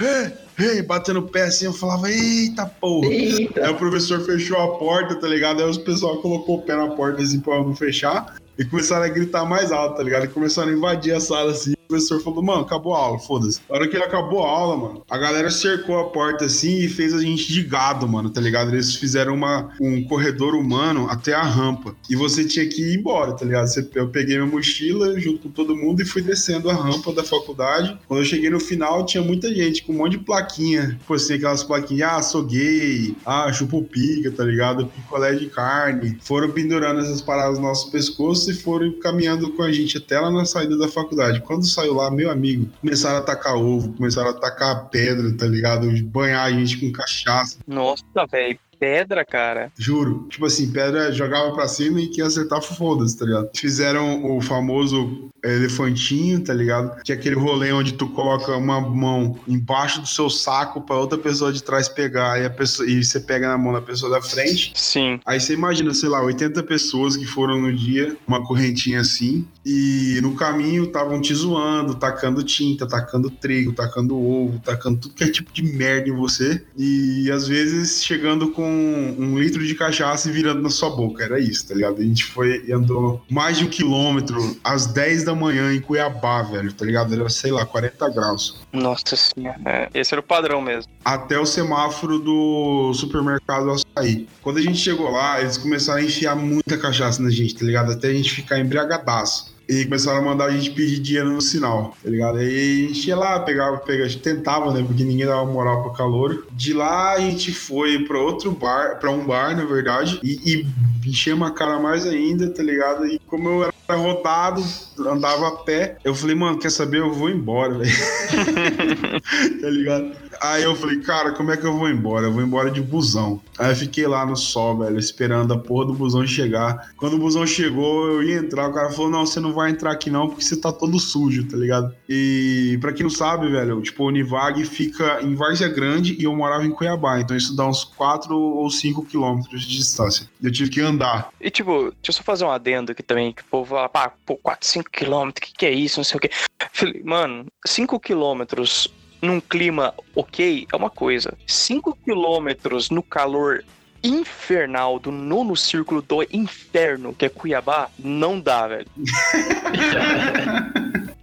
[0.00, 1.64] é, é, batendo pé assim.
[1.64, 3.08] Eu falava, eita porra.
[3.08, 3.64] Eita.
[3.64, 5.62] Aí o professor fechou a porta, tá ligado?
[5.62, 8.36] Aí os pessoal colocou o pé na porta assim pra não fechar.
[8.58, 10.24] E começaram a gritar mais alto, tá ligado?
[10.24, 11.77] E começaram a invadir a sala assim.
[11.88, 13.60] Professor falou, mano, acabou a aula, foda-se.
[13.68, 16.88] Na hora que ele acabou a aula, mano, a galera cercou a porta assim e
[16.88, 18.70] fez a gente de gado, mano, tá ligado?
[18.70, 21.96] Eles fizeram uma, um corredor humano até a rampa.
[22.10, 23.68] E você tinha que ir embora, tá ligado?
[23.94, 27.98] Eu peguei minha mochila junto com todo mundo e fui descendo a rampa da faculdade.
[28.06, 30.96] Quando eu cheguei no final, tinha muita gente com um monte de plaquinha.
[30.98, 34.86] Tipo assim, aquelas plaquinhas, ah, sou gay, ah, chupo pica, tá ligado?
[34.86, 36.18] Picolé de carne.
[36.20, 40.30] Foram pendurando essas paradas no nosso pescoço e foram caminhando com a gente até lá
[40.30, 41.40] na saída da faculdade.
[41.40, 45.88] Quando saiu lá, meu amigo, começaram a tacar ovo, começaram a tacar pedra, tá ligado?
[46.04, 47.58] Banhar a gente com cachaça.
[47.66, 48.58] Nossa, velho.
[48.78, 49.72] Pedra, cara.
[49.76, 50.26] Juro.
[50.28, 53.50] Tipo assim, pedra jogava pra cima e quem acertar foda-se, tá ligado?
[53.54, 57.02] Fizeram o famoso elefantinho, tá ligado?
[57.02, 61.16] Que é aquele rolê onde tu coloca uma mão embaixo do seu saco pra outra
[61.16, 64.20] pessoa de trás pegar e, a pessoa, e você pega na mão da pessoa da
[64.20, 64.72] frente.
[64.74, 65.20] Sim.
[65.24, 70.18] Aí você imagina, sei lá, 80 pessoas que foram no dia, uma correntinha assim, e
[70.22, 75.30] no caminho estavam te zoando, tacando tinta, tacando trigo, tacando ovo, tacando tudo que é
[75.30, 80.32] tipo de merda em você, e às vezes chegando com um litro de cachaça e
[80.32, 82.00] virando na sua boca, era isso, tá ligado?
[82.00, 86.42] A gente foi e andou mais de um quilômetro às 10 da manhã em Cuiabá,
[86.42, 87.12] velho, tá ligado?
[87.14, 88.60] Era, sei lá, 40 graus.
[88.72, 89.58] Nossa senhora.
[89.64, 90.90] É, esse era o padrão mesmo.
[91.04, 94.26] até o semáforo do supermercado Açaí.
[94.42, 97.92] Quando a gente chegou lá, eles começaram a enfiar muita cachaça na gente, tá ligado?
[97.92, 99.56] Até a gente ficar embriagadaço.
[99.68, 102.38] E começaram a mandar a gente pedir dinheiro no sinal, tá ligado?
[102.38, 104.82] Aí a gente ia lá, pegava, pegava, tentava, né?
[104.82, 106.46] Porque ninguém dava moral pro calor.
[106.52, 110.66] De lá a gente foi pra outro bar, pra um bar, na verdade, e, e
[111.06, 113.06] enchemos a cara mais ainda, tá ligado?
[113.06, 114.62] E como eu era rodado,
[115.00, 117.00] andava a pé, eu falei, mano, quer saber?
[117.00, 117.90] Eu vou embora, velho.
[119.60, 120.27] tá ligado?
[120.40, 122.26] Aí eu falei, cara, como é que eu vou embora?
[122.26, 123.40] Eu vou embora de busão.
[123.58, 126.92] Aí eu fiquei lá no sol, velho, esperando a porra do busão chegar.
[126.96, 129.92] Quando o busão chegou, eu ia entrar, o cara falou, não, você não vai entrar
[129.92, 131.94] aqui não, porque você tá todo sujo, tá ligado?
[132.08, 136.34] E pra quem não sabe, velho, tipo, o Univag fica em Várzea Grande e eu
[136.34, 140.28] morava em Cuiabá, então isso dá uns 4 ou 5 quilômetros de distância.
[140.42, 141.30] Eu tive que andar.
[141.40, 144.12] E tipo, deixa eu só fazer um adendo aqui também, que o povo fala, pá,
[144.24, 145.98] pô, 4, 5 quilômetros, que, que é isso?
[145.98, 146.30] Não sei o quê.
[146.72, 148.88] Falei, mano, 5 quilômetros
[149.20, 151.36] num clima ok é uma coisa.
[151.46, 153.64] 5 quilômetros no calor
[154.02, 158.86] infernal do nono círculo do inferno, que é Cuiabá, não dá, velho.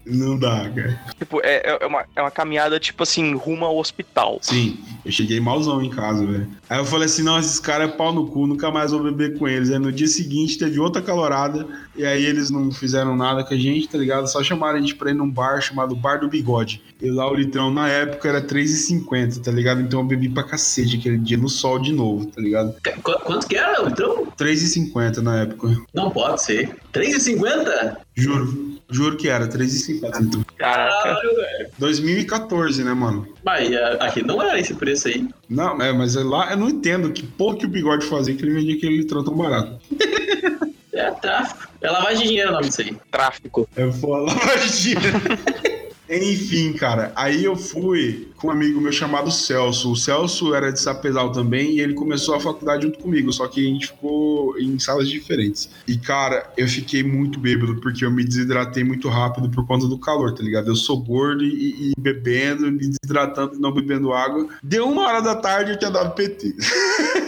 [0.06, 1.00] Não dá, cara.
[1.18, 4.40] Tipo, é, é, uma, é uma caminhada, tipo assim, rumo ao hospital.
[4.42, 6.48] Sim, eu cheguei malzão em casa, velho.
[6.70, 9.38] Aí eu falei assim: não, esses caras é pau no cu, nunca mais vou beber
[9.38, 9.72] com eles.
[9.72, 11.66] Aí no dia seguinte teve outra calorada,
[11.96, 14.28] e aí eles não fizeram nada com a gente, tá ligado?
[14.28, 16.82] Só chamaram a gente pra ir num bar chamado Bar do Bigode.
[17.02, 19.82] E lá o litrão na época era R$3,50, tá ligado?
[19.82, 22.74] Então eu bebi pra cacete aquele dia no sol de novo, tá ligado?
[23.04, 24.24] Qu- Quanto que era, então?
[24.26, 25.76] R$3,50 na época.
[25.94, 26.76] Não pode ser.
[26.94, 27.98] 3,50?
[28.16, 28.75] Juro.
[28.90, 30.22] Juro que era, R$3,50.
[30.22, 30.46] Então.
[30.58, 31.04] Caraca.
[31.04, 31.70] Caralho, velho.
[31.78, 33.28] 2014, né, mano?
[33.44, 35.28] Mas ah, aqui não era esse preço aí.
[35.50, 38.54] Não, é, mas lá eu não entendo que porra que o bigode fazia que ele
[38.54, 39.80] vendia aquele litrão tão barato.
[40.94, 41.68] É tráfico.
[41.82, 42.98] É lavagem de dinheiro o nome disso aí.
[43.12, 43.68] Tráfico.
[43.76, 44.34] Eu vou lá
[46.10, 49.92] Enfim, cara, aí eu fui com um amigo meu chamado Celso.
[49.92, 53.60] O Celso era de Sapezal também e ele começou a faculdade junto comigo, só que
[53.66, 55.70] a gente ficou em salas diferentes.
[55.88, 59.98] E, cara, eu fiquei muito bêbado porque eu me desidratei muito rápido por conta do
[59.98, 60.68] calor, tá ligado?
[60.68, 64.48] Eu sou gordo e, e bebendo, me desidratando e não bebendo água.
[64.62, 66.56] Deu uma hora da tarde eu tinha dado PT.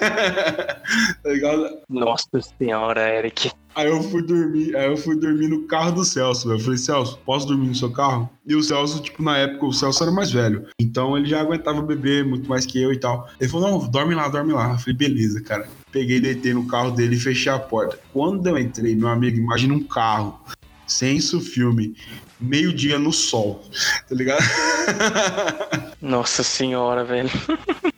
[1.24, 1.80] tá ligado?
[1.90, 3.52] Nossa senhora, Eric.
[3.78, 6.60] Aí eu fui dormir, aí eu fui dormir no carro do Celso, velho.
[6.60, 8.28] Eu falei, Celso, posso dormir no seu carro?
[8.44, 10.66] E o Celso, tipo, na época, o Celso era mais velho.
[10.82, 13.30] Então ele já aguentava beber muito mais que eu e tal.
[13.40, 14.72] Ele falou, não, dorme lá, dorme lá.
[14.72, 15.70] Eu falei, beleza, cara.
[15.92, 18.00] Peguei, deitei no carro dele e fechei a porta.
[18.12, 20.42] Quando eu entrei, meu amigo, imagina um carro,
[20.88, 21.96] sem isso filme,
[22.42, 23.64] meio-dia no sol,
[24.10, 24.44] tá ligado?
[26.02, 27.30] Nossa senhora, velho.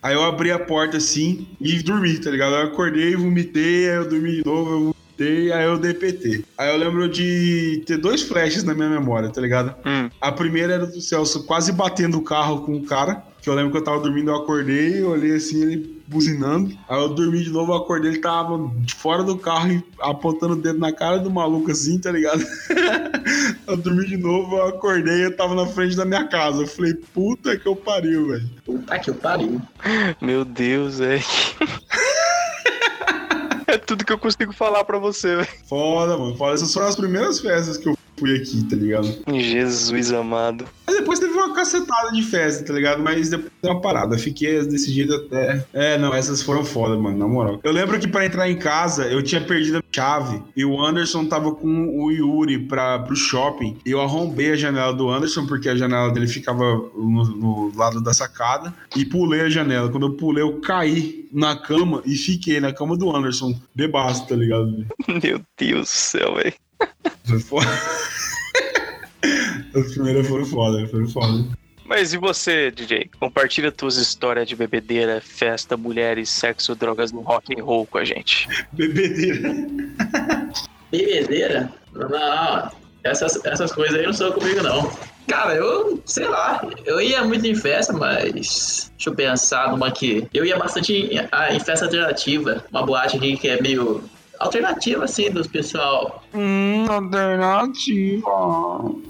[0.02, 2.54] Aí eu abri a porta assim e dormi, tá ligado?
[2.54, 6.44] Eu acordei, vomitei, aí eu dormi de novo, eu vomitei, aí eu dei PT.
[6.56, 9.74] Aí eu lembro de ter dois flashes na minha memória, tá ligado?
[9.86, 10.08] Hum.
[10.20, 13.22] A primeira era do Celso quase batendo o carro com o cara.
[13.42, 16.76] Que eu lembro que eu tava dormindo, eu acordei, eu olhei assim, ele buzinando.
[16.86, 20.60] Aí eu dormi de novo, eu acordei, ele tava fora do carro e apontando o
[20.60, 22.44] dedo na cara do maluco assim, tá ligado?
[23.66, 26.64] eu dormi de novo, eu acordei, eu tava na frente da minha casa.
[26.64, 28.50] Eu falei, puta que eu pariu, velho.
[28.62, 29.58] Puta que eu pariu.
[30.20, 31.24] Meu Deus, velho.
[33.74, 35.48] é tudo que eu consigo falar pra você, velho.
[35.68, 36.36] Foda, mano.
[36.52, 39.08] Essas foram as primeiras festas que eu fui aqui, tá ligado?
[39.32, 40.66] Jesus amado.
[40.86, 43.02] Mas depois teve uma cacetada de festa, tá ligado?
[43.02, 44.18] Mas depois deu uma parada.
[44.18, 45.64] Fiquei desse jeito até.
[45.72, 47.58] É, não, essas foram foda, mano, na moral.
[47.64, 51.24] Eu lembro que pra entrar em casa, eu tinha perdido a chave e o Anderson
[51.24, 53.78] tava com o Yuri pra, pro shopping.
[53.86, 56.62] E eu arrombei a janela do Anderson, porque a janela dele ficava
[56.94, 58.74] no, no lado da sacada.
[58.94, 59.88] E pulei a janela.
[59.88, 64.36] Quando eu pulei, eu caí na cama e fiquei na cama do Anderson, bebaço, tá
[64.36, 64.86] ligado?
[65.22, 66.54] Meu Deus do céu, velho.
[67.24, 67.70] Foi foda.
[69.74, 71.44] As primeiras foram foda, foram foda.
[71.84, 73.10] Mas e você, DJ?
[73.18, 78.04] Compartilha tuas histórias de bebedeira, festa, mulheres, sexo, drogas no rock and roll com a
[78.04, 78.48] gente.
[78.72, 79.66] Bebedeira.
[80.90, 81.72] Bebedeira?
[81.92, 82.70] Não,
[83.02, 84.90] essas, essas coisas aí não são comigo, não.
[85.26, 90.26] Cara, eu, sei lá, eu ia muito em festa, mas deixa eu pensar numa que.
[90.32, 94.02] Eu ia bastante em, ah, em festa alternativa, uma boate aqui que é meio
[94.40, 96.24] alternativa, assim, dos pessoal.
[96.34, 98.26] Hum, alternativa.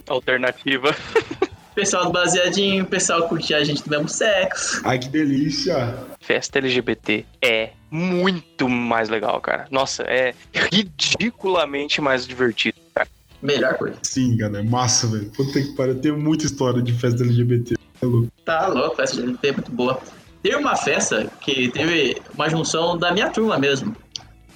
[0.08, 0.94] Alternativa.
[1.72, 4.82] Pessoal do baseadinho, pessoal curtir a gente do mesmo sexo.
[4.84, 5.96] Ai, que delícia.
[6.20, 9.66] Festa LGBT é muito mais legal, cara.
[9.70, 13.08] Nossa, é ridiculamente mais divertido, cara.
[13.40, 13.96] Melhor coisa.
[14.02, 15.30] Sim, cara, é massa, velho.
[15.30, 17.76] Puta que pariu, eu tenho muita história de festa LGBT.
[18.02, 18.28] É louco.
[18.44, 20.00] Tá louco, festa LGBT é muito boa.
[20.42, 23.94] Teve uma festa que teve uma junção da minha turma mesmo.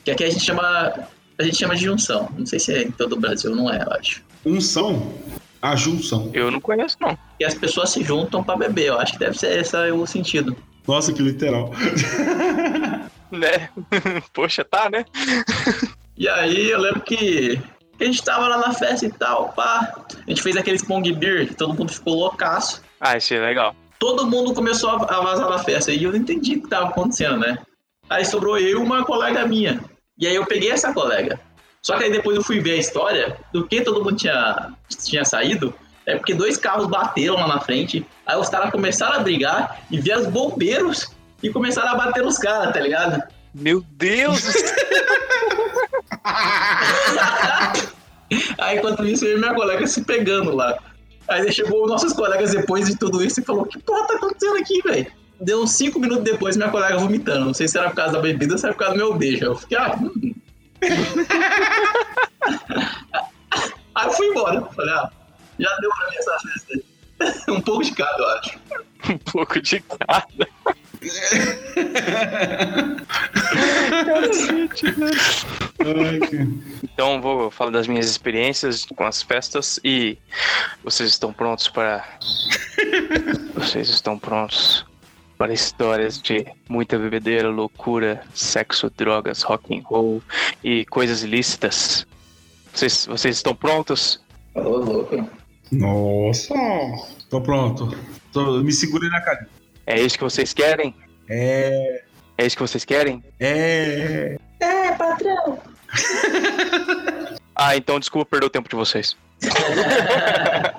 [0.05, 1.09] Que aqui a gente chama.
[1.39, 2.29] A gente chama de junção.
[2.37, 4.23] Não sei se é em todo o Brasil, não é, eu acho.
[4.45, 5.13] Unção?
[5.61, 6.31] A junção.
[6.33, 7.19] Eu não conheço, não.
[7.41, 8.87] E as pessoas se juntam pra beber.
[8.87, 10.55] Eu acho que deve ser esse o sentido.
[10.87, 11.73] Nossa, que literal.
[13.33, 13.69] Né?
[14.33, 15.05] Poxa, tá, né?
[16.17, 17.61] E aí eu lembro que
[18.01, 19.93] a gente tava lá na festa e tal, pá.
[20.25, 22.83] A gente fez aquele Pong Beer, que todo mundo ficou loucaço.
[23.01, 23.75] Ah, isso é legal.
[23.99, 26.89] Todo mundo começou a a vazar da festa e eu não entendi o que tava
[26.89, 27.59] acontecendo, né?
[28.09, 29.81] Aí sobrou eu e uma colega minha.
[30.19, 31.39] E aí eu peguei essa colega.
[31.83, 34.73] Só que aí depois eu fui ver a história do que todo mundo tinha,
[35.05, 35.75] tinha saído.
[36.07, 38.07] É porque dois carros bateram lá na frente.
[38.27, 41.11] Aí os caras começaram a brigar e vieram os bombeiros
[41.43, 43.23] e começaram a bater nos caras, tá ligado?
[43.55, 44.43] Meu Deus.
[48.59, 50.79] Aí enquanto isso, eu e minha colega se pegando lá.
[51.29, 54.81] Aí chegou nossos colegas depois de tudo isso e falou: Que porra tá acontecendo aqui,
[54.83, 55.11] velho?
[55.41, 57.47] Deu uns 5 minutos depois, minha colega vomitando.
[57.47, 59.15] Não sei se era por causa da bebida ou se era por causa do meu
[59.15, 59.45] beijo.
[59.45, 59.97] Eu fiquei, ah.
[59.97, 60.35] hum.
[63.95, 64.63] Aí eu fui embora.
[64.63, 65.11] Falei, ah,
[65.59, 66.81] já deu pra mim essa festa
[67.53, 68.59] um pouco de cada, eu acho.
[69.11, 70.49] um pouco de cada.
[76.83, 80.19] Então vou falar das minhas experiências com as festas e
[80.83, 82.05] vocês estão prontos para
[83.55, 84.87] vocês estão prontos
[85.37, 90.23] para histórias de muita bebedeira, loucura, sexo, drogas, rock and roll
[90.63, 92.07] e coisas ilícitas.
[92.73, 94.21] Vocês, vocês estão prontos?
[94.55, 95.29] Ô, louco.
[95.73, 96.55] Nossa.
[97.31, 97.97] Tô pronto.
[98.33, 99.49] Tô- me segurei na cadeira.
[99.87, 100.95] É isso que vocês querem?
[101.29, 102.03] É.
[102.39, 103.23] É isso que vocês querem?
[103.39, 104.37] É.
[104.61, 105.59] É, patrão.
[107.57, 109.17] Ah, então desculpa perder o tempo de vocês.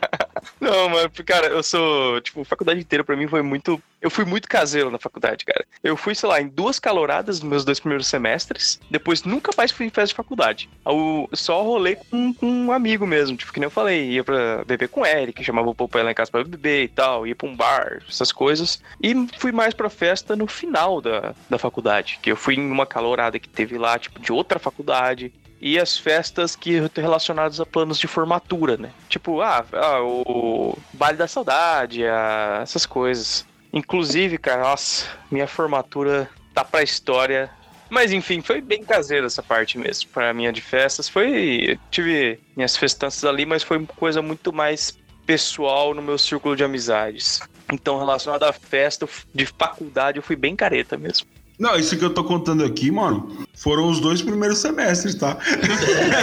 [0.59, 3.81] Não, porque, cara, eu sou, tipo, faculdade inteira pra mim foi muito.
[4.01, 5.65] Eu fui muito caseiro na faculdade, cara.
[5.83, 9.71] Eu fui, sei lá, em duas caloradas nos meus dois primeiros semestres, depois nunca mais
[9.71, 10.69] fui em festa de faculdade.
[10.85, 14.63] Eu só rolei com, com um amigo mesmo, tipo, que nem eu falei, ia pra
[14.63, 17.35] beber com o Eric, chamava o Popeye lá em casa pra beber e tal, ia
[17.35, 18.81] pra um bar, essas coisas.
[19.01, 22.85] E fui mais pra festa no final da, da faculdade, que eu fui em uma
[22.85, 25.33] calorada que teve lá, tipo, de outra faculdade
[25.65, 28.91] e as festas que relacionadas a planos de formatura, né?
[29.09, 33.43] Tipo, ah, ah, o baile da saudade, ah, essas coisas.
[33.73, 37.49] Inclusive, cara, nossa, minha formatura tá pra história.
[37.89, 40.07] Mas enfim, foi bem caseira essa parte mesmo.
[40.11, 44.95] Pra minha de festas foi, eu tive minhas festanças ali, mas foi coisa muito mais
[45.25, 47.41] pessoal no meu círculo de amizades.
[47.73, 51.25] Então, relacionado à festa de faculdade, eu fui bem careta mesmo.
[51.57, 55.37] Não, isso que eu tô contando aqui, mano, foram os dois primeiros semestres, tá?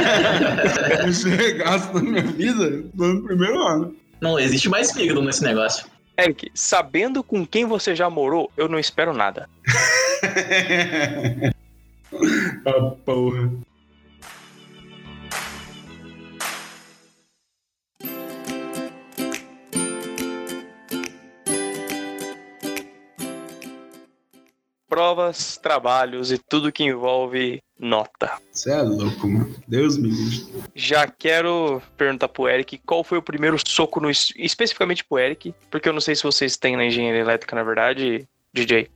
[1.09, 3.97] Esse regaço da minha vida foi no primeiro ano.
[4.21, 5.87] Não existe mais fígado nesse negócio.
[6.19, 9.49] Eric, sabendo com quem você já morou, eu não espero nada.
[12.67, 13.51] ah, porra.
[24.93, 28.33] Provas, trabalhos e tudo que envolve nota.
[28.53, 29.55] Você é louco, mano.
[29.67, 30.47] Deus me livre.
[30.75, 34.11] Já quero perguntar pro Eric qual foi o primeiro soco no.
[34.11, 37.63] es- Especificamente pro Eric, porque eu não sei se vocês têm na engenharia elétrica, na
[37.63, 38.91] verdade, DJ.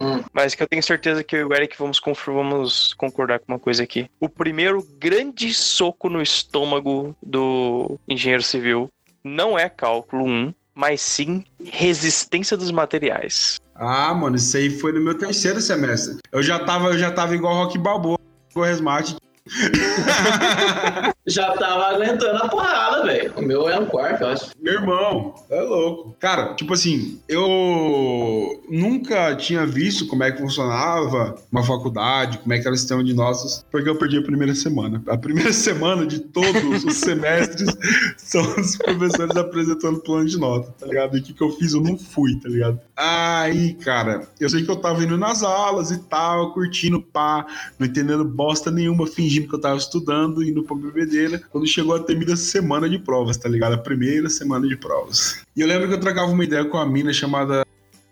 [0.00, 0.24] Hum.
[0.32, 3.58] Mas que eu tenho certeza que eu e o Eric vamos, vamos concordar com uma
[3.58, 4.08] coisa aqui.
[4.18, 8.88] O primeiro grande soco no estômago do engenheiro civil
[9.22, 13.60] não é cálculo 1, mas sim resistência dos materiais.
[13.84, 16.18] Ah, mano, isso aí foi no meu terceiro semestre.
[16.30, 18.16] Eu já tava, eu já tava igual Rock Balboa,
[18.48, 19.16] igual Resmate.
[21.26, 23.32] Já tava aguentando a porrada, velho.
[23.36, 24.50] O meu é um quarto, eu acho.
[24.60, 26.16] Meu irmão, é louco.
[26.18, 32.58] Cara, tipo assim, eu nunca tinha visto como é que funcionava uma faculdade, como é
[32.58, 35.02] que era o sistema de notas, porque eu perdi a primeira semana.
[35.06, 37.68] A primeira semana de todos os semestres
[38.18, 41.16] são os professores apresentando plano de nota, tá ligado?
[41.16, 41.72] E o que, que eu fiz?
[41.72, 42.80] Eu não fui, tá ligado?
[42.96, 47.46] Aí, cara, eu sei que eu tava indo nas aulas e tal, curtindo, pá,
[47.78, 52.02] não entendendo bosta nenhuma, fingindo que eu tava estudando, indo pra bebedeira, quando chegou a
[52.02, 53.74] temida semana de provas, tá ligado?
[53.74, 55.42] A primeira semana de provas.
[55.56, 57.64] E eu lembro que eu trocava uma ideia com a mina chamada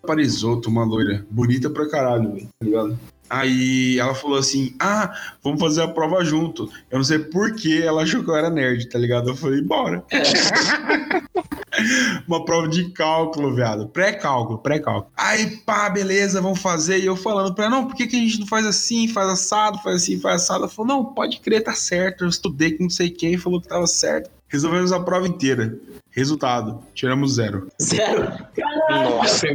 [0.03, 2.99] Parisoto, uma loira, bonita pra caralho, velho, tá ligado?
[3.31, 6.68] Aí ela falou assim: Ah, vamos fazer a prova junto.
[6.91, 9.31] Eu não sei por que ela achou que eu era nerd, tá ligado?
[9.31, 10.03] Eu falei, bora.
[12.26, 13.89] Uma prova de cálculo, viado.
[13.89, 15.12] Pré-cálculo, pré-cálculo.
[15.16, 16.99] Aí, pá, beleza, vamos fazer.
[16.99, 19.28] E eu falando pra ela, não, por que, que a gente não faz assim, faz
[19.28, 20.64] assado, faz assim, faz assado?
[20.64, 22.24] Ela falou, não, pode crer, tá certo.
[22.24, 24.28] Eu estudei com não sei quem, falou que tava certo.
[24.49, 25.78] Resolvemos a prova inteira.
[26.13, 27.69] Resultado, tiramos zero.
[27.81, 28.27] Zero.
[28.55, 29.11] Caralho.
[29.11, 29.47] Nossa.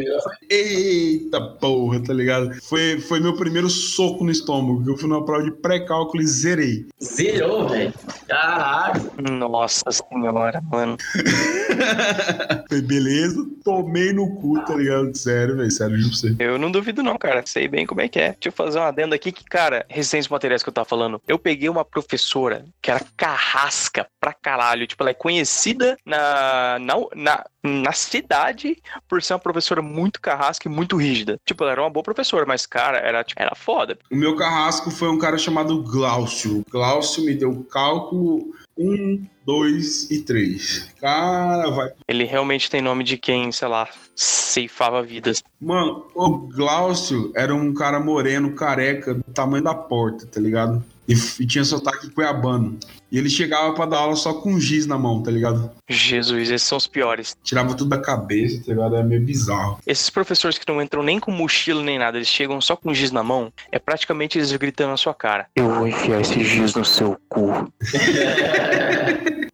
[0.49, 2.53] Eita porra, tá ligado?
[2.63, 4.83] Foi, foi meu primeiro soco no estômago.
[4.83, 6.85] que Eu fui numa prova de pré-cálculo e zerei.
[7.03, 7.93] Zerou, velho.
[8.27, 9.11] Caralho.
[9.19, 10.97] Nossa senhora, mano.
[12.69, 15.15] Foi beleza, tomei no cu, tá ligado?
[15.15, 16.35] Sério, velho, sério, juro pra você.
[16.39, 17.43] Eu não duvido não, cara.
[17.45, 18.29] Sei bem como é que é.
[18.29, 21.21] Deixa eu fazer uma adenda aqui que, cara, resistência materiais que eu tava falando.
[21.27, 24.87] Eu peguei uma professora que era carrasca pra caralho.
[24.87, 26.44] Tipo, ela é conhecida na,
[26.79, 28.77] na, na, na cidade
[29.07, 31.39] por ser uma professora muito carrasca e muito rígida.
[31.45, 33.97] Tipo, ela era uma boa professora, mas, cara, era, tipo, era foda.
[34.11, 36.63] O meu carrasco foi um cara chamado Glaucio.
[36.69, 40.93] Glaucio me deu cálculo 1, 2 e 3.
[40.99, 41.91] Cara, vai.
[42.07, 45.43] Ele realmente tem nome de quem, sei lá, ceifava vidas.
[45.61, 50.83] Mano, o Glaucio era um cara moreno, careca, do tamanho da porta, tá ligado?
[51.07, 52.77] E, e tinha sotaque cuiabano.
[53.11, 55.71] E ele chegava pra dar aula só com giz na mão, tá ligado?
[55.87, 57.37] Jesus, esses são os piores.
[57.43, 58.95] Tirava tudo da cabeça, tá ligado?
[58.95, 59.79] Era meio bizarro.
[59.85, 63.11] Esses professores que não entram nem com mochila nem nada, eles chegam só com giz
[63.11, 65.47] na mão, é praticamente eles gritando na sua cara.
[65.55, 67.71] Eu vou enfiar esse giz no seu cu.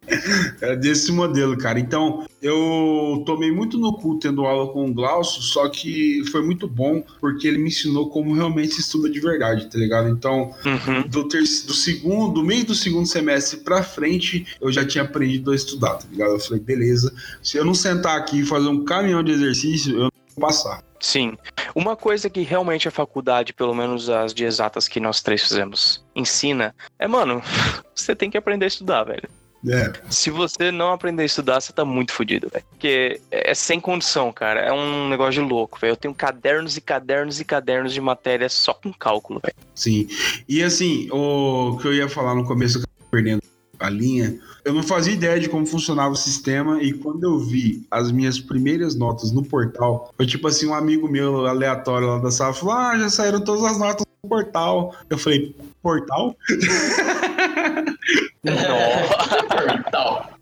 [0.60, 1.78] Era desse modelo, cara.
[1.78, 6.66] Então, eu tomei muito no cu tendo aula com o Glaucio, só que foi muito
[6.66, 10.08] bom porque ele me ensinou como realmente se estuda de verdade, tá ligado?
[10.08, 11.02] Então, Uhum.
[11.08, 15.50] do, ter, do segundo, do meio do segundo semestre pra frente, eu já tinha aprendido
[15.50, 16.32] a estudar, tá ligado?
[16.32, 17.12] Eu falei, beleza,
[17.42, 20.82] se eu não sentar aqui e fazer um caminhão de exercício, eu não vou passar.
[21.00, 21.36] Sim.
[21.74, 26.04] Uma coisa que realmente a faculdade, pelo menos as de exatas que nós três fizemos,
[26.14, 27.42] ensina é, mano,
[27.94, 29.28] você tem que aprender a estudar, velho.
[29.68, 32.64] É, Se você não aprender a estudar, você tá muito fodido, velho.
[32.70, 34.60] Porque é sem condição, cara.
[34.60, 35.92] É um negócio de louco, velho.
[35.92, 39.54] Eu tenho cadernos e cadernos e cadernos de matéria só com cálculo, velho.
[39.74, 40.08] sim.
[40.48, 43.42] E assim, o que eu ia falar no começo, perdendo
[43.78, 47.84] a linha, eu não fazia ideia de como funcionava o sistema e quando eu vi
[47.90, 52.30] as minhas primeiras notas no portal, foi tipo assim, um amigo meu aleatório lá da
[52.30, 54.94] sala falou, ah, já saíram todas as notas no portal.
[55.10, 56.36] Eu falei, portal?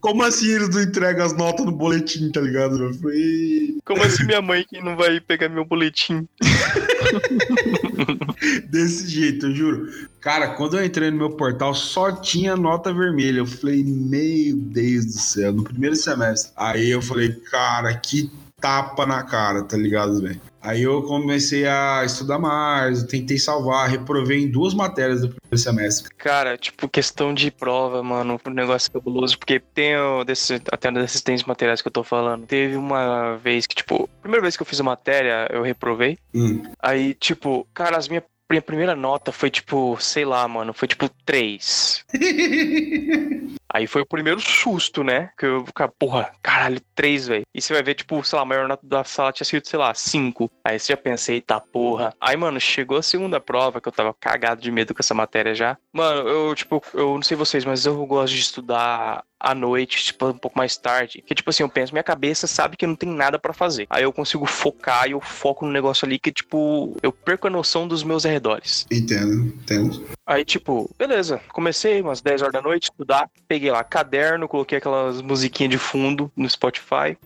[0.00, 2.82] Como assim eles não entregam as notas no boletim, tá ligado?
[2.82, 6.26] Eu falei, Como assim minha mãe que não vai pegar meu boletim?
[8.70, 9.88] desse jeito, eu juro.
[10.20, 13.38] Cara, quando eu entrei no meu portal, só tinha nota vermelha.
[13.38, 16.52] Eu falei, meu Deus do céu, no primeiro semestre.
[16.56, 18.30] Aí eu falei, cara, que
[18.60, 20.40] tapa na cara, tá ligado, velho?
[20.62, 26.14] Aí eu comecei a estudar mais, tentei salvar, reprovei em duas matérias do primeiro semestre.
[26.16, 31.04] Cara, tipo, questão de prova, mano, um negócio cabuloso, porque tem o desse, até das
[31.04, 32.46] assistências materiais que eu tô falando.
[32.46, 36.18] Teve uma vez que, tipo, primeira vez que eu fiz a matéria, eu reprovei.
[36.34, 36.62] Hum.
[36.82, 41.08] Aí, tipo, cara, as minha, minha primeira nota foi, tipo, sei lá, mano, foi tipo
[41.24, 42.04] 3.
[43.72, 45.30] Aí foi o primeiro susto, né?
[45.38, 47.44] Que eu, cara, porra, caralho, 3, velho.
[47.54, 49.78] E você vai ver, tipo, sei lá, a maior nota da sala tinha sido, sei
[49.78, 50.50] lá, 5.
[50.64, 52.14] Aí você já pensei, eita porra.
[52.20, 55.54] Aí, mano, chegou a segunda prova, que eu tava cagado de medo com essa matéria
[55.54, 55.76] já.
[55.92, 60.26] Mano, eu, tipo, eu não sei vocês, mas eu gosto de estudar à noite, tipo,
[60.26, 61.22] um pouco mais tarde.
[61.26, 63.86] Que, tipo assim, eu penso, minha cabeça sabe que não tem nada para fazer.
[63.88, 67.50] Aí eu consigo focar e eu foco no negócio ali que, tipo, eu perco a
[67.50, 68.86] noção dos meus arredores.
[68.90, 70.06] Entendo, entendo.
[70.26, 75.20] Aí, tipo, beleza, comecei umas 10 horas da noite, estudar, peguei lá caderno, coloquei aquelas
[75.20, 77.18] musiquinhas de fundo no Spotify.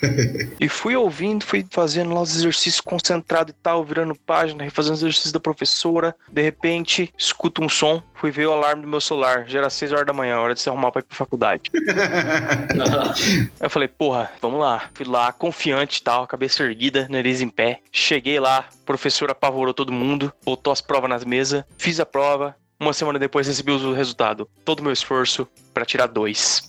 [0.58, 5.00] e fui ouvindo, fui fazendo lá os exercícios concentrado e tal, virando página, refazendo os
[5.00, 6.14] exercícios da professora.
[6.30, 9.44] De repente, escuto um som, fui ver o alarme do meu celular.
[9.46, 11.70] Já era 6 horas da manhã, hora de se arrumar pra ir pra faculdade.
[11.74, 14.90] Aí eu falei, porra, vamos lá.
[14.94, 17.80] Fui lá, confiante e tal, cabeça erguida, nariz em pé.
[17.92, 22.94] Cheguei lá, professora apavorou todo mundo, botou as provas nas mesas, fiz a prova, uma
[22.94, 24.48] semana depois recebi o resultado.
[24.64, 26.62] Todo o meu esforço para tirar dois.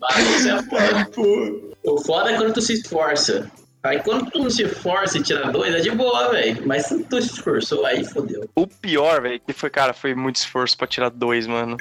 [0.00, 1.10] Mas é foda.
[1.84, 3.50] O foda é quando tu se esforça.
[3.82, 6.66] Aí quando tu não se esforça e tira dois, é de boa, velho.
[6.66, 8.48] Mas se tu se esforçou, aí fodeu.
[8.54, 11.76] O pior, velho, que foi, cara, foi muito esforço pra tirar dois, mano.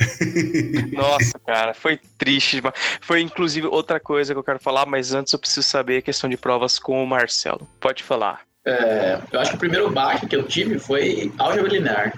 [0.94, 2.62] Nossa, cara, foi triste.
[3.02, 6.30] Foi, inclusive, outra coisa que eu quero falar, mas antes eu preciso saber a questão
[6.30, 7.68] de provas com o Marcelo.
[7.80, 8.47] Pode falar.
[8.68, 12.14] É, eu acho que o primeiro baixo que eu tive foi álgebra linear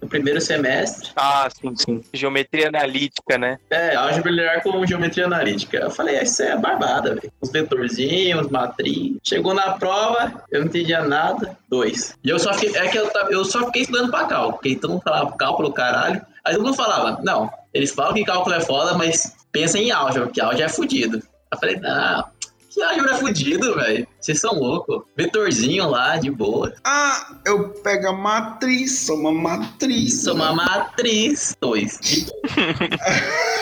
[0.00, 1.10] no primeiro semestre.
[1.16, 2.04] Ah, sim, sim.
[2.12, 3.58] Geometria analítica, né?
[3.68, 5.78] É, álgebra linear com geometria analítica.
[5.78, 7.32] Eu falei, isso é barbada, velho.
[7.40, 9.16] Os vetorzinhos, matriz.
[9.24, 11.56] Chegou na prova, eu não entendia nada.
[11.68, 12.16] Dois.
[12.22, 14.92] E eu só fiquei, é que eu, eu só fiquei estudando pra cálculo, porque todo
[14.92, 16.22] mundo falava cálculo, caralho.
[16.44, 20.26] Aí todo mundo falava, não, eles falam que cálculo é foda, mas pensa em álgebra,
[20.26, 21.22] porque álgebra é fudido.
[21.52, 22.24] Eu falei, não,
[22.72, 24.06] que é fudido, velho.
[24.20, 25.02] Vocês são loucos.
[25.16, 26.72] Vetorzinho lá, de boa.
[26.84, 30.22] Ah, eu pego a matriz, sou uma matriz.
[30.22, 31.56] Sou uma matriz.
[31.60, 31.98] Dois.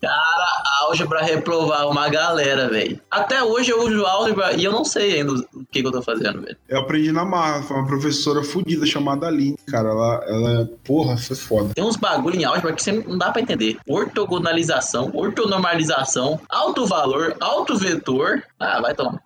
[0.00, 3.00] Cara, álgebra reprovar uma galera, velho.
[3.10, 6.02] Até hoje eu uso álgebra e eu não sei ainda o que, que eu tô
[6.02, 6.56] fazendo, velho.
[6.68, 9.90] Eu aprendi na marra, foi uma professora fodida chamada Aline, cara.
[9.90, 11.74] Ela, ela, porra, foi foda.
[11.74, 13.78] Tem uns bagulho em álgebra que você não dá pra entender.
[13.86, 18.42] Ortogonalização, ortonormalização, alto valor, alto vetor.
[18.58, 19.20] Ah, vai tomar.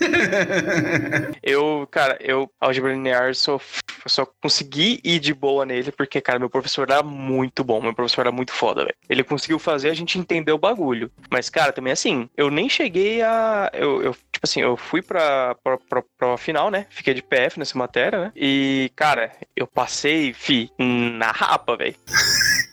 [1.42, 3.60] eu, cara, eu, álgebra linear, só,
[4.06, 7.80] só consegui ir de boa nele porque, cara, meu professor era muito bom.
[7.80, 8.94] Meu professor era muito foda, velho.
[9.08, 11.10] Ele conseguiu fazer a gente entender o bagulho.
[11.30, 13.70] Mas, cara, também assim, eu nem cheguei a.
[13.72, 16.86] Eu, eu tipo assim, eu fui pra, pra, pra, pra final, né?
[16.90, 18.32] Fiquei de PF nessa matéria, né?
[18.36, 21.96] E, cara, eu passei, fi, na rapa, velho.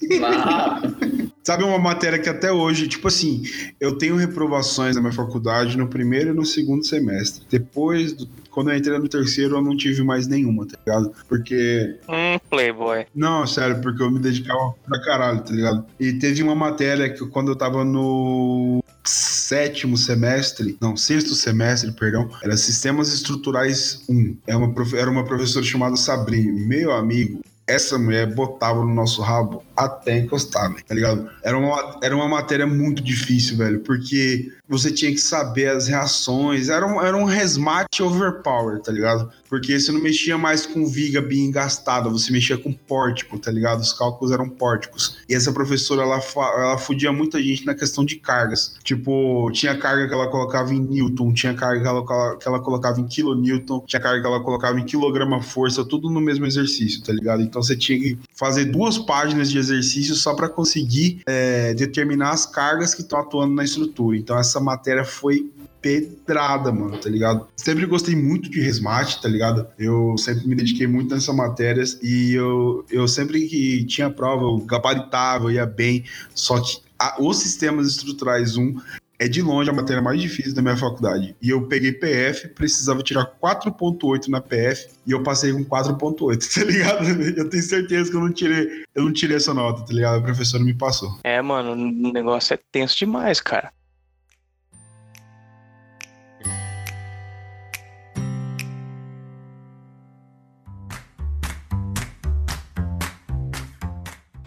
[1.43, 3.43] Sabe uma matéria que até hoje, tipo assim,
[3.79, 7.45] eu tenho reprovações na minha faculdade no primeiro e no segundo semestre.
[7.47, 11.13] Depois, do, quando eu entrei no terceiro, eu não tive mais nenhuma, tá ligado?
[11.27, 11.99] Porque.
[12.07, 13.05] Hum, Playboy.
[13.13, 15.85] Não, sério, porque eu me dedicava pra caralho, tá ligado?
[15.99, 22.29] E teve uma matéria que quando eu tava no sétimo semestre, não, sexto semestre, perdão,
[22.41, 24.37] era Sistemas Estruturais 1.
[24.47, 29.63] Era uma, era uma professora chamada Sabrina, meu amigo essa mulher botava no nosso rabo
[29.75, 31.29] até encostar, tá ligado?
[31.43, 36.69] Era uma, era uma matéria muito difícil, velho, porque você tinha que saber as reações,
[36.69, 39.29] era um, era um resmate overpower, tá ligado?
[39.47, 43.81] Porque você não mexia mais com viga bem gastada, você mexia com pórtico, tá ligado?
[43.81, 45.17] Os cálculos eram pórticos.
[45.29, 48.75] E essa professora, ela, ela fudia muita gente na questão de cargas.
[48.83, 52.99] Tipo, tinha carga que ela colocava em Newton, tinha carga que ela, que ela colocava
[52.99, 57.13] em kilonewton, tinha carga que ela colocava em quilograma força, tudo no mesmo exercício, tá
[57.13, 57.41] ligado?
[57.41, 62.45] Então você tinha que fazer duas páginas de exercício só para conseguir é, determinar as
[62.45, 64.17] cargas que estão atuando na estrutura.
[64.17, 65.51] Então essa matéria foi
[65.81, 67.47] pedrada, mano, tá ligado?
[67.55, 69.67] Sempre gostei muito de resmate, tá ligado?
[69.77, 74.57] Eu sempre me dediquei muito nessas matérias e eu, eu sempre que tinha prova, eu
[74.65, 76.03] gabaritava, eu ia bem,
[76.33, 78.79] só que a, os sistemas estruturais 1
[79.19, 81.35] é de longe a matéria mais difícil da minha faculdade.
[81.41, 86.63] E eu peguei PF, precisava tirar 4.8 na PF e eu passei com 4.8, tá
[86.65, 87.05] ligado?
[87.37, 90.17] Eu tenho certeza que eu não tirei, eu não tirei essa nota, tá ligado?
[90.17, 91.17] A professora me passou.
[91.23, 93.71] É, mano, o negócio é tenso demais, cara.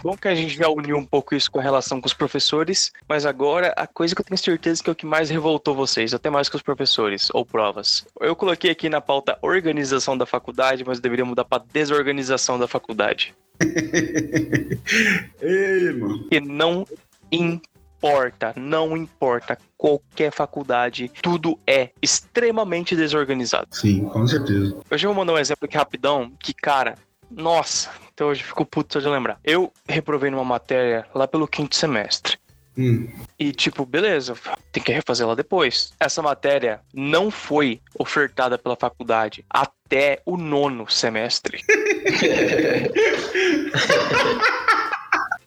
[0.03, 2.93] Bom que a gente já uniu um pouco isso com a relação com os professores,
[3.09, 6.15] mas agora a coisa que eu tenho certeza que é o que mais revoltou vocês,
[6.15, 8.07] até mais que os professores ou provas.
[8.21, 13.35] Eu coloquei aqui na pauta organização da faculdade, mas deveria mudar para desorganização da faculdade.
[15.43, 16.29] Ei, mano.
[16.31, 16.87] E não
[17.33, 23.69] importa, não importa qualquer faculdade, tudo é extremamente desorganizado.
[23.73, 24.77] Sim, com certeza.
[24.91, 26.95] Hoje eu vou mandar um exemplo aqui rapidão, que cara,
[27.31, 29.39] nossa, até hoje fico puto só de lembrar.
[29.45, 32.39] Eu reprovei numa matéria lá pelo quinto semestre.
[32.77, 33.09] Hum.
[33.39, 34.35] E tipo, beleza,
[34.71, 35.93] tem que refazer ela depois.
[35.99, 41.61] Essa matéria não foi ofertada pela faculdade até o nono semestre.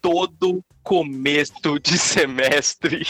[0.01, 3.07] Todo começo de semestre,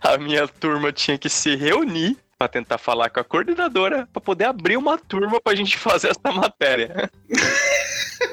[0.00, 4.44] a minha turma tinha que se reunir para tentar falar com a coordenadora para poder
[4.44, 7.10] abrir uma turma pra gente fazer essa matéria.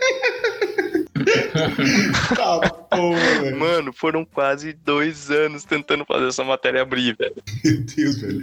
[2.36, 2.60] Tá,
[2.90, 3.52] porra.
[3.58, 7.36] Mano, foram quase dois anos tentando fazer essa matéria abrir, velho.
[7.64, 8.42] Meu Deus, velho.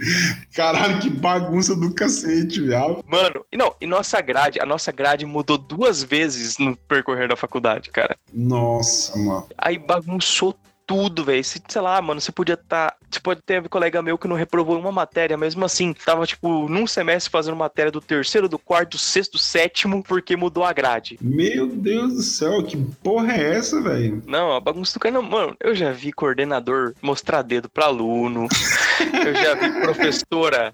[0.55, 3.03] Caralho, que bagunça do cacete, velho.
[3.07, 7.35] Mano, e não, e nossa grade, a nossa grade mudou duas vezes no percorrer da
[7.35, 8.17] faculdade, cara.
[8.33, 9.47] Nossa, mano.
[9.57, 10.55] Aí bagunçou
[10.89, 11.43] tudo, velho.
[11.43, 12.95] Se- Sei lá, mano, você podia estar.
[13.11, 16.67] Você pode ter um colega meu que não reprovou uma matéria, mesmo assim, tava, tipo,
[16.67, 21.17] num semestre fazendo matéria do terceiro, do quarto, do sexto, sétimo, porque mudou a grade.
[21.21, 24.23] Meu Deus do céu, que porra é essa, velho?
[24.25, 28.47] Não, a bagunça do cara, não, mano, eu já vi coordenador mostrar dedo pra aluno,
[29.25, 30.73] eu já vi professora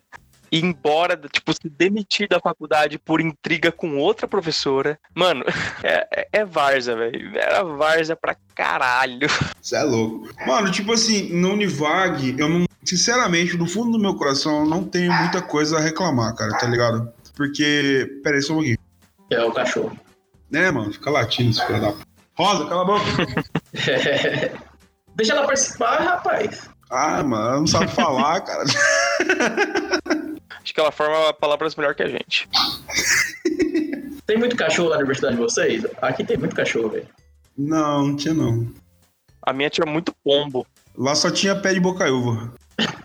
[0.52, 5.00] ir embora, tipo, se demitir da faculdade por intriga com outra professora.
[5.14, 5.44] Mano,
[5.84, 7.38] é, é, é várzea, velho.
[7.38, 9.28] Era várzea pra caralho.
[9.62, 10.30] Você é louco.
[10.46, 12.66] Mano, tipo assim, no Univag, eu não.
[12.84, 16.68] Sinceramente, no fundo do meu coração, eu não tenho muita coisa a reclamar, cara, tá
[16.68, 17.12] ligado?
[17.36, 18.20] Porque.
[18.24, 18.78] Pera aí, só um pouquinho.
[19.32, 19.98] É o cachorro.
[20.52, 20.94] Né, mano?
[20.94, 21.94] Fica latindo esse filho da.
[22.38, 23.06] Rosa, cala a boca.
[25.16, 26.70] Deixa ela participar, rapaz.
[26.90, 28.64] Ah, mano, ela não sabe falar, cara.
[30.66, 32.50] Acho que ela forma palavras melhor que a gente.
[34.26, 35.86] Tem muito cachorro na universidade de vocês?
[36.02, 37.08] Aqui tem muito cachorro, velho.
[37.56, 38.68] Não, não tinha não.
[39.40, 40.66] A minha tinha muito pombo.
[40.98, 42.52] Lá só tinha pé de bocaiúva.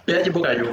[0.05, 0.31] Pé de.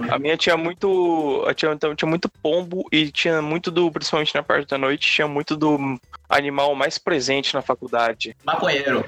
[0.09, 1.45] A minha tinha muito.
[1.55, 3.91] Tinha, então, tinha muito pombo e tinha muito do.
[3.91, 8.35] Principalmente na parte da noite, tinha muito do animal mais presente na faculdade.
[8.43, 9.05] Maconheiro.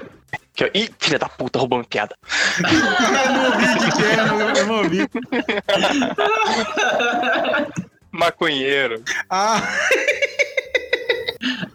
[0.54, 2.14] Que, ih, filha da puta, roubando piada.
[2.58, 5.08] eu não ouvi o que, que era, eu eu não ouvi.
[8.12, 9.02] Maconheiro.
[9.28, 9.62] Ah,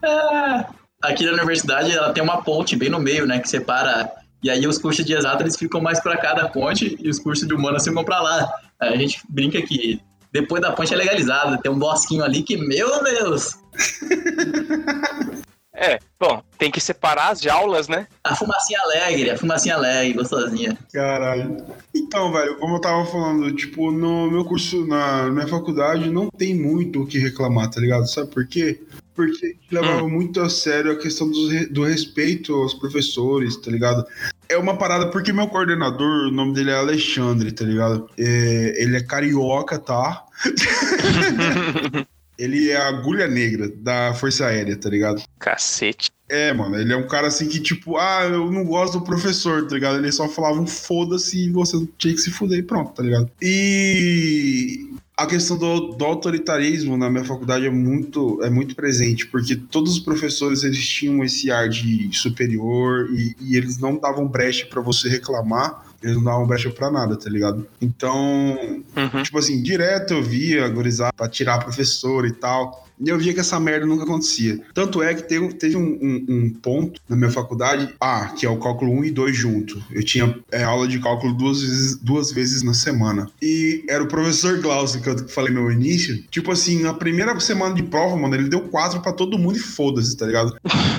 [0.03, 0.65] Ah,
[1.03, 3.39] Aqui na universidade ela tem uma ponte bem no meio, né?
[3.39, 4.11] Que separa.
[4.45, 7.17] E aí os cursos de exato eles ficam mais pra cá da ponte e os
[7.17, 8.47] cursos de humanas ficam pra lá.
[8.79, 9.99] A gente brinca que
[10.31, 11.57] depois da ponte é legalizada.
[11.57, 13.57] Tem um bosquinho ali que, meu Deus!
[15.75, 18.07] É, bom, tem que separar as jaulas, né?
[18.23, 20.77] A fumacinha alegre, a fumacinha alegre, gostosinha.
[20.91, 21.57] caralho.
[21.93, 26.55] Então, velho, como eu tava falando, tipo, no meu curso, na minha faculdade, não tem
[26.55, 28.07] muito o que reclamar, tá ligado?
[28.07, 28.81] Sabe por quê?
[29.13, 33.69] Porque a gente levava muito a sério a questão do, do respeito aos professores, tá
[33.69, 34.05] ligado?
[34.47, 38.09] É uma parada, porque meu coordenador, o nome dele é Alexandre, tá ligado?
[38.17, 40.23] É, ele é carioca, tá?
[42.37, 45.21] ele é a agulha negra da Força Aérea, tá ligado?
[45.39, 46.11] Cacete.
[46.27, 49.67] É, mano, ele é um cara assim que, tipo, ah, eu não gosto do professor,
[49.67, 49.97] tá ligado?
[49.97, 53.29] Ele só falava um foda-se e você tinha que se fuder e pronto, tá ligado?
[53.39, 59.55] E a questão do, do autoritarismo na minha faculdade é muito, é muito presente, porque
[59.55, 64.65] todos os professores eles tinham esse ar de superior e, e eles não davam brecha
[64.65, 67.67] pra você reclamar, eles não davam brecha pra nada, tá ligado?
[67.81, 68.57] Então,
[68.95, 69.23] Uhum.
[69.23, 72.85] Tipo assim, direto eu via agorizar pra tirar professor e tal.
[72.97, 74.57] E eu via que essa merda nunca acontecia.
[74.73, 78.49] Tanto é que teve, teve um, um- um ponto na minha faculdade, ah, que é
[78.49, 79.83] o cálculo 1 e 2 junto.
[79.91, 83.29] Eu tinha é, aula de cálculo duas vezes, duas vezes na semana.
[83.41, 86.23] E era o professor Glaucio, que eu falei no início.
[86.31, 89.59] Tipo assim, na primeira semana de prova, mano, ele deu quatro pra todo mundo e
[89.61, 90.55] foda-se, tá ligado?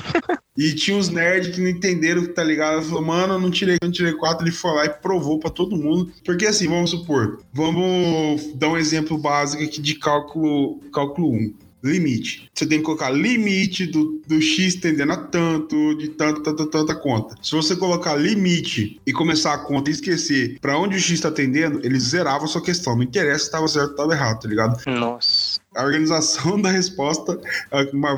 [0.56, 2.82] E tinha uns nerds que não entenderam, tá ligado?
[2.82, 4.44] Falou, mano, não tirei, não tirei quatro.
[4.44, 6.10] Ele foi lá e provou pra todo mundo.
[6.24, 11.54] Porque assim, vamos supor, vamos dar um exemplo básico aqui de cálculo, cálculo 1.
[11.84, 12.50] Limite.
[12.52, 16.94] Você tem que colocar limite do, do X tendendo a tanto, de tanto, tanta, tanta
[16.94, 17.36] conta.
[17.40, 21.30] Se você colocar limite e começar a conta e esquecer pra onde o X tá
[21.30, 22.96] tendendo, ele zerava a sua questão.
[22.96, 24.82] Não interessa se tava certo ou tava errado, tá ligado?
[24.86, 25.60] Nossa.
[25.76, 27.38] A organização da resposta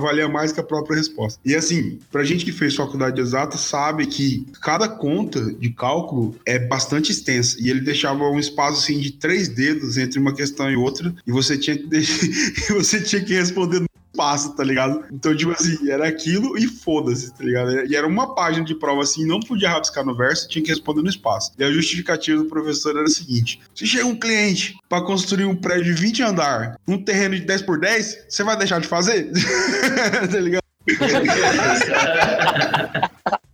[0.00, 1.40] valia mais que a própria resposta.
[1.44, 6.58] E assim, pra gente que fez faculdade exata, sabe que cada conta de cálculo é
[6.58, 7.56] bastante extensa.
[7.60, 11.32] E ele deixava um espaço assim de três dedos entre uma questão e outra, e
[11.32, 12.24] você tinha que, deixar,
[12.70, 13.87] e você tinha que responder
[14.18, 15.04] espaço, tá ligado?
[15.12, 17.86] Então, tipo assim, era aquilo e foda-se, tá ligado?
[17.86, 21.02] E era uma página de prova assim, não podia rabiscar no verso, tinha que responder
[21.02, 21.52] no espaço.
[21.56, 25.54] E a justificativa do professor era a seguinte: se chega um cliente pra construir um
[25.54, 29.30] prédio de 20 andar, um terreno de 10 por 10, você vai deixar de fazer?
[30.30, 30.62] tá ligado?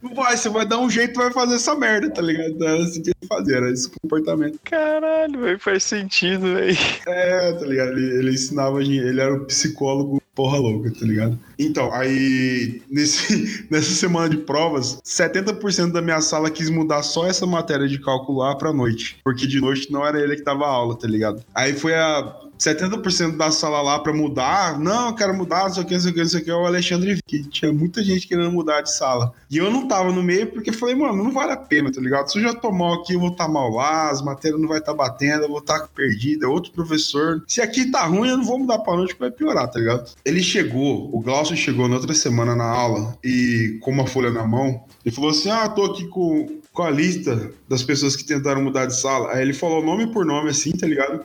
[0.00, 2.62] Não vai, você vai dar um jeito e vai fazer essa merda, tá ligado?
[2.62, 4.60] Era assim que ele fazia, era esse comportamento.
[4.62, 6.76] Caralho, velho, faz sentido, velho.
[7.06, 7.92] É, tá ligado?
[7.92, 11.38] Ele, ele ensinava, ele era o psicólogo porra louca, tá ligado?
[11.58, 17.46] Então, aí, nesse, nessa semana de provas, 70% da minha sala quis mudar só essa
[17.46, 19.18] matéria de cálculo lá pra noite.
[19.22, 21.44] Porque de noite não era ele que dava aula, tá ligado?
[21.54, 24.78] Aí foi a 70% da sala lá pra mudar.
[24.78, 26.44] Não, eu quero mudar, não sei o que, não sei o que, não sei o
[26.44, 26.50] que.
[26.50, 29.32] É o Alexandre que tinha muita gente querendo mudar de sala.
[29.50, 32.30] E eu não tava no meio porque falei, mano, não vale a pena, tá ligado?
[32.30, 34.68] Se eu já tô mal aqui, eu vou estar tá mal lá, as matérias não
[34.68, 37.42] vai estar tá batendo, eu vou estar tá perdida, é outro professor.
[37.46, 40.10] Se aqui tá ruim, eu não vou mudar pra noite que vai piorar, tá ligado?
[40.24, 44.46] Ele chegou, o Glaucio chegou na outra semana na aula e com uma folha na
[44.46, 48.60] mão, ele falou assim: Ah, tô aqui com, com a lista das pessoas que tentaram
[48.60, 49.32] mudar de sala.
[49.32, 51.24] Aí ele falou nome por nome, assim, tá ligado?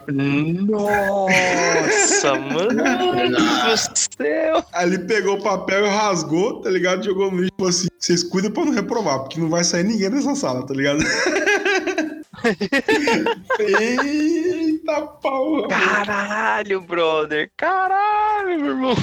[0.68, 2.70] Nossa, mano
[3.32, 4.64] do céu!
[4.72, 7.04] Aí ele pegou o papel e rasgou, tá ligado?
[7.04, 9.84] Jogou no lixo e falou assim: vocês cuidam pra não reprovar, porque não vai sair
[9.84, 11.00] ninguém dessa sala, tá ligado?
[13.60, 15.68] Eita porra!
[15.68, 17.50] Caralho, brother!
[17.58, 18.96] Caralho, meu irmão!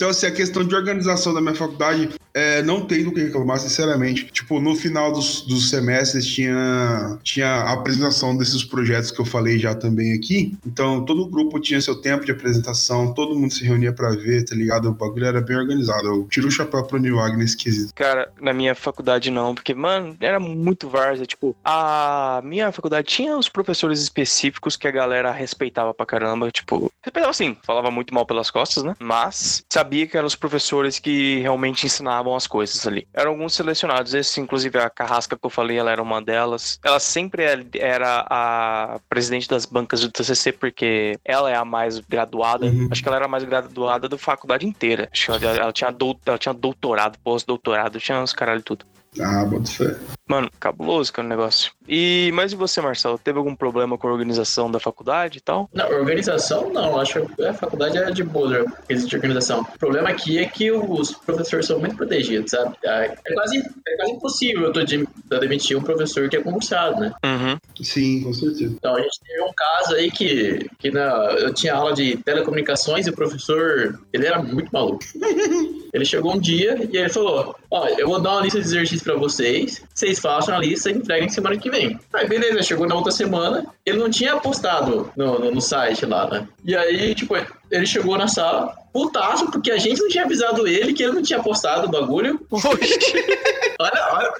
[0.00, 3.58] Então, assim, a questão de organização da minha faculdade é, não tem do que reclamar,
[3.58, 4.24] sinceramente.
[4.32, 9.58] Tipo, no final dos, dos semestres tinha, tinha a apresentação desses projetos que eu falei
[9.58, 10.56] já também aqui.
[10.66, 14.54] Então, todo grupo tinha seu tempo de apresentação, todo mundo se reunia para ver, tá
[14.54, 14.88] ligado?
[14.88, 16.06] O bagulho era bem organizado.
[16.06, 17.92] Eu tiro o chapéu pro New Wagner esquisito.
[17.94, 21.26] Cara, na minha faculdade não, porque, mano, era muito várzea.
[21.26, 26.50] Tipo, a minha faculdade tinha os professores específicos que a galera respeitava pra caramba.
[26.50, 28.94] Tipo, respeitava assim, falava muito mal pelas costas, né?
[28.98, 33.08] Mas sabia sabia que eram os professores que realmente ensinavam as coisas ali.
[33.12, 36.78] Eram alguns selecionados, esse, inclusive a Carrasca que eu falei, ela era uma delas.
[36.84, 42.66] Ela sempre era a presidente das bancas do TCC, porque ela é a mais graduada.
[42.66, 42.88] Uhum.
[42.88, 45.08] Acho que ela era a mais graduada da faculdade inteira.
[45.12, 45.92] Acho que ela, ela tinha,
[46.24, 48.86] ela tinha doutorado, pós-doutorado, tinha uns caralho tudo.
[49.18, 49.96] Ah, bota fé.
[50.28, 51.72] Mano, cabuloso que é o negócio.
[51.88, 53.18] E, mas e você, Marcelo?
[53.18, 55.68] Teve algum problema com a organização da faculdade e tal?
[55.74, 57.00] Não, organização não.
[57.00, 59.62] Acho que a faculdade é de boa, existe organização.
[59.62, 62.76] O problema aqui é que os professores são muito protegidos, sabe?
[62.84, 65.04] É, é quase, é quase impossível eu tô de,
[65.40, 67.12] demitir um professor que é concursado, né?
[67.24, 67.58] Uhum.
[67.82, 68.72] Sim, com certeza.
[68.72, 71.08] Então, a gente teve um caso aí que, que na,
[71.40, 75.00] eu tinha aula de telecomunicações e o professor, ele era muito maluco.
[75.92, 78.99] ele chegou um dia e ele falou, ó, eu vou dar uma lista de exercícios
[79.00, 81.98] para vocês, vocês façam a lista e entreguem semana que vem.
[82.12, 86.28] Aí beleza, chegou na outra semana, ele não tinha postado no, no, no site lá,
[86.28, 86.48] né?
[86.64, 87.34] E aí, tipo,
[87.70, 91.22] ele chegou na sala, putaço, porque a gente não tinha avisado ele que ele não
[91.22, 92.40] tinha postado o bagulho.
[92.50, 94.32] olha, olha,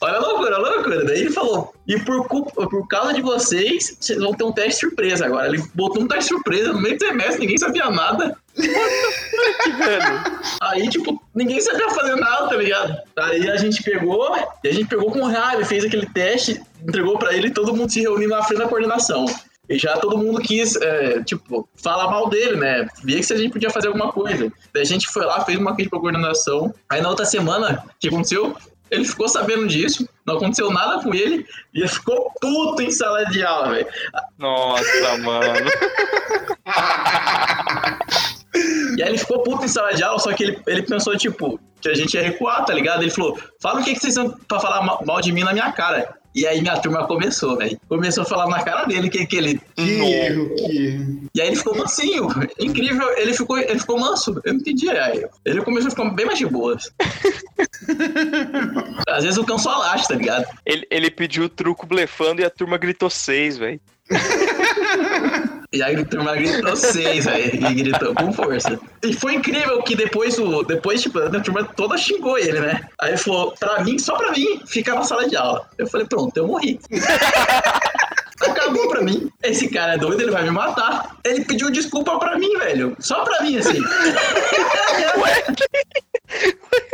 [0.00, 1.04] olha a loucura, olha a loucura.
[1.04, 4.80] Daí ele falou, e por, culpa, por causa de vocês, vocês vão ter um teste
[4.80, 5.48] surpresa agora.
[5.48, 8.36] Ele botou um teste surpresa no meio do semestre, ninguém sabia nada.
[10.60, 12.96] Aí, tipo, ninguém sabia fazer nada, tá ligado?
[13.18, 14.34] Aí a gente pegou,
[14.64, 17.90] e a gente pegou com raiva, fez aquele teste, entregou para ele e todo mundo
[17.90, 19.26] se reuniu na frente da coordenação.
[19.68, 22.86] E já todo mundo quis, é, tipo, falar mal dele, né?
[23.02, 24.52] Via que se a gente podia fazer alguma coisa.
[24.72, 26.72] Daí a gente foi lá, fez uma crítica pra coordenação.
[26.88, 28.56] Aí na outra semana, o que aconteceu?
[28.88, 31.44] Ele ficou sabendo disso, não aconteceu nada com ele,
[31.74, 33.88] e ele ficou puto em sala de aula, velho.
[34.38, 35.70] Nossa, mano.
[38.96, 41.60] E aí ele ficou puto em sala de aula, só que ele, ele pensou, tipo,
[41.80, 43.02] que a gente ia recuar, tá ligado?
[43.02, 45.70] Ele falou, fala o que, que vocês estão pra falar mal de mim na minha
[45.72, 46.16] cara.
[46.36, 47.80] E aí minha turma começou, velho.
[47.88, 49.58] Começou a falar na cara dele que, que ele.
[49.74, 51.20] Que erro, que erro.
[51.34, 52.28] E aí ele ficou mansinho.
[52.60, 54.38] Incrível, ele ficou, ele ficou manso.
[54.44, 54.86] Eu não entendi.
[54.90, 55.24] Aí.
[55.46, 56.92] Ele começou a ficar bem mais de boas.
[59.08, 60.44] Às vezes o cão só laxa, tá ligado?
[60.66, 63.80] Ele, ele pediu o truco blefando e a turma gritou seis, velho.
[65.72, 67.66] E aí a turma gritou seis, velho.
[67.70, 68.78] E gritou com força.
[69.02, 72.80] E foi incrível que depois, o, depois tipo, a turma toda xingou ele, né?
[73.00, 75.68] Aí ele falou, pra mim, só pra mim, ficar na sala de aula.
[75.78, 76.78] Eu falei, pronto, eu morri.
[78.40, 79.30] Acabou pra mim.
[79.42, 81.16] Esse cara é doido, ele vai me matar.
[81.24, 82.96] Ele pediu desculpa pra mim, velho.
[83.00, 83.80] Só pra mim, assim.
[85.18, 85.44] Ué?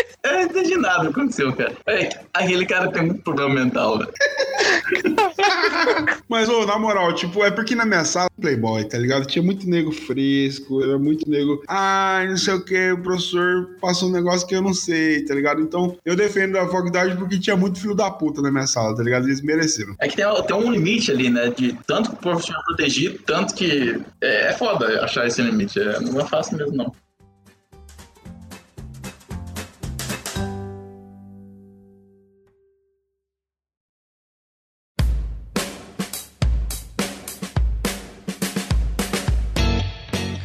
[0.24, 1.72] Eu não entendi nada aconteceu, cara.
[1.86, 4.12] É, aquele cara tem muito problema mental, velho.
[6.28, 9.26] Mas, ô, na moral, tipo, é porque na minha sala, Playboy, tá ligado?
[9.26, 11.62] Tinha muito nego fresco, era muito nego.
[11.68, 15.34] Ah, não sei o que, o professor passou um negócio que eu não sei, tá
[15.34, 15.60] ligado?
[15.60, 19.02] Então, eu defendo a faculdade porque tinha muito filho da puta na minha sala, tá
[19.02, 19.26] ligado?
[19.26, 19.96] Eles mereceram.
[19.98, 21.50] É que tem, tem um limite ali, né?
[21.50, 24.00] De tanto que o professor protegido, tanto que.
[24.20, 25.80] É, é foda achar esse limite.
[25.80, 26.92] É, não é fácil mesmo, não.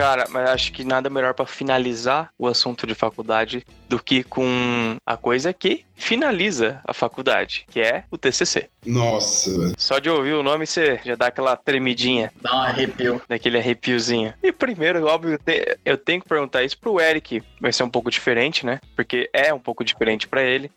[0.07, 4.95] Cara, mas acho que nada melhor pra finalizar o assunto de faculdade do que com
[5.05, 8.69] a coisa que finaliza a faculdade, que é o TCC.
[8.85, 9.73] Nossa.
[9.77, 13.21] Só de ouvir o nome você já dá aquela tremidinha, Dá um arrepio.
[13.27, 14.33] daquele arrepiozinho.
[14.41, 17.43] E primeiro, óbvio, eu te- eu tenho que perguntar isso pro Eric.
[17.59, 18.79] Vai ser um pouco diferente, né?
[18.95, 20.71] Porque é um pouco diferente pra ele.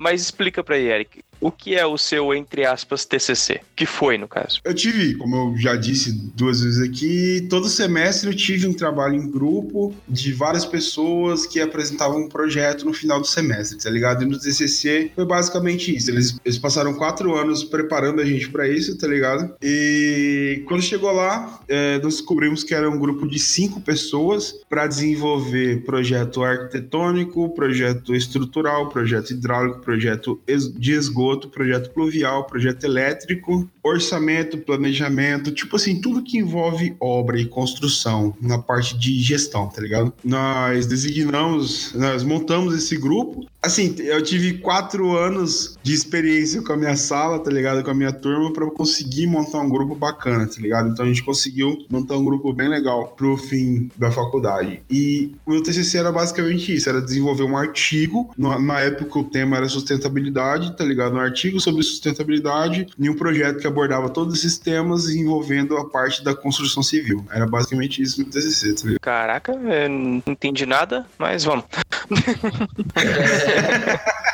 [0.00, 3.60] Mas explica pra aí, Eric, o que é o seu, entre aspas, TCC?
[3.74, 4.60] Que foi, no caso?
[4.64, 9.14] Eu tive, como eu já disse duas vezes aqui, todo semestre eu tive um trabalho
[9.14, 14.22] em grupo de várias pessoas que apresentavam um projeto no final do semestre, tá ligado?
[14.22, 16.10] E no TCC foi basicamente isso.
[16.10, 19.54] Eles, eles passaram quatro anos preparando a gente pra isso, tá ligado?
[19.62, 24.86] E quando chegou lá, é, nós descobrimos que era um grupo de cinco pessoas para
[24.86, 34.58] desenvolver projeto arquitetônico, projeto estrutural, projeto hidráulico, projeto de esgoto, projeto pluvial, projeto elétrico, orçamento,
[34.58, 40.12] planejamento, tipo assim, tudo que envolve obra e construção na parte de gestão, tá ligado?
[40.24, 43.46] Nós designamos, nós montamos esse grupo.
[43.66, 47.82] Assim, eu tive quatro anos de experiência com a minha sala, tá ligado?
[47.82, 50.88] Com a minha turma, para conseguir montar um grupo bacana, tá ligado?
[50.88, 54.82] Então a gente conseguiu montar um grupo bem legal pro fim da faculdade.
[54.88, 59.24] E o meu TCC era basicamente isso, era desenvolver um artigo, na, na época o
[59.24, 61.16] tema era sustentabilidade, tá ligado?
[61.16, 66.22] Um artigo sobre sustentabilidade e um projeto que abordava todos esses temas envolvendo a parte
[66.22, 67.24] da construção civil.
[67.32, 69.00] Era basicamente isso no TCC, tá ligado?
[69.00, 71.64] Caraca, eu não entendi nada, mas vamos.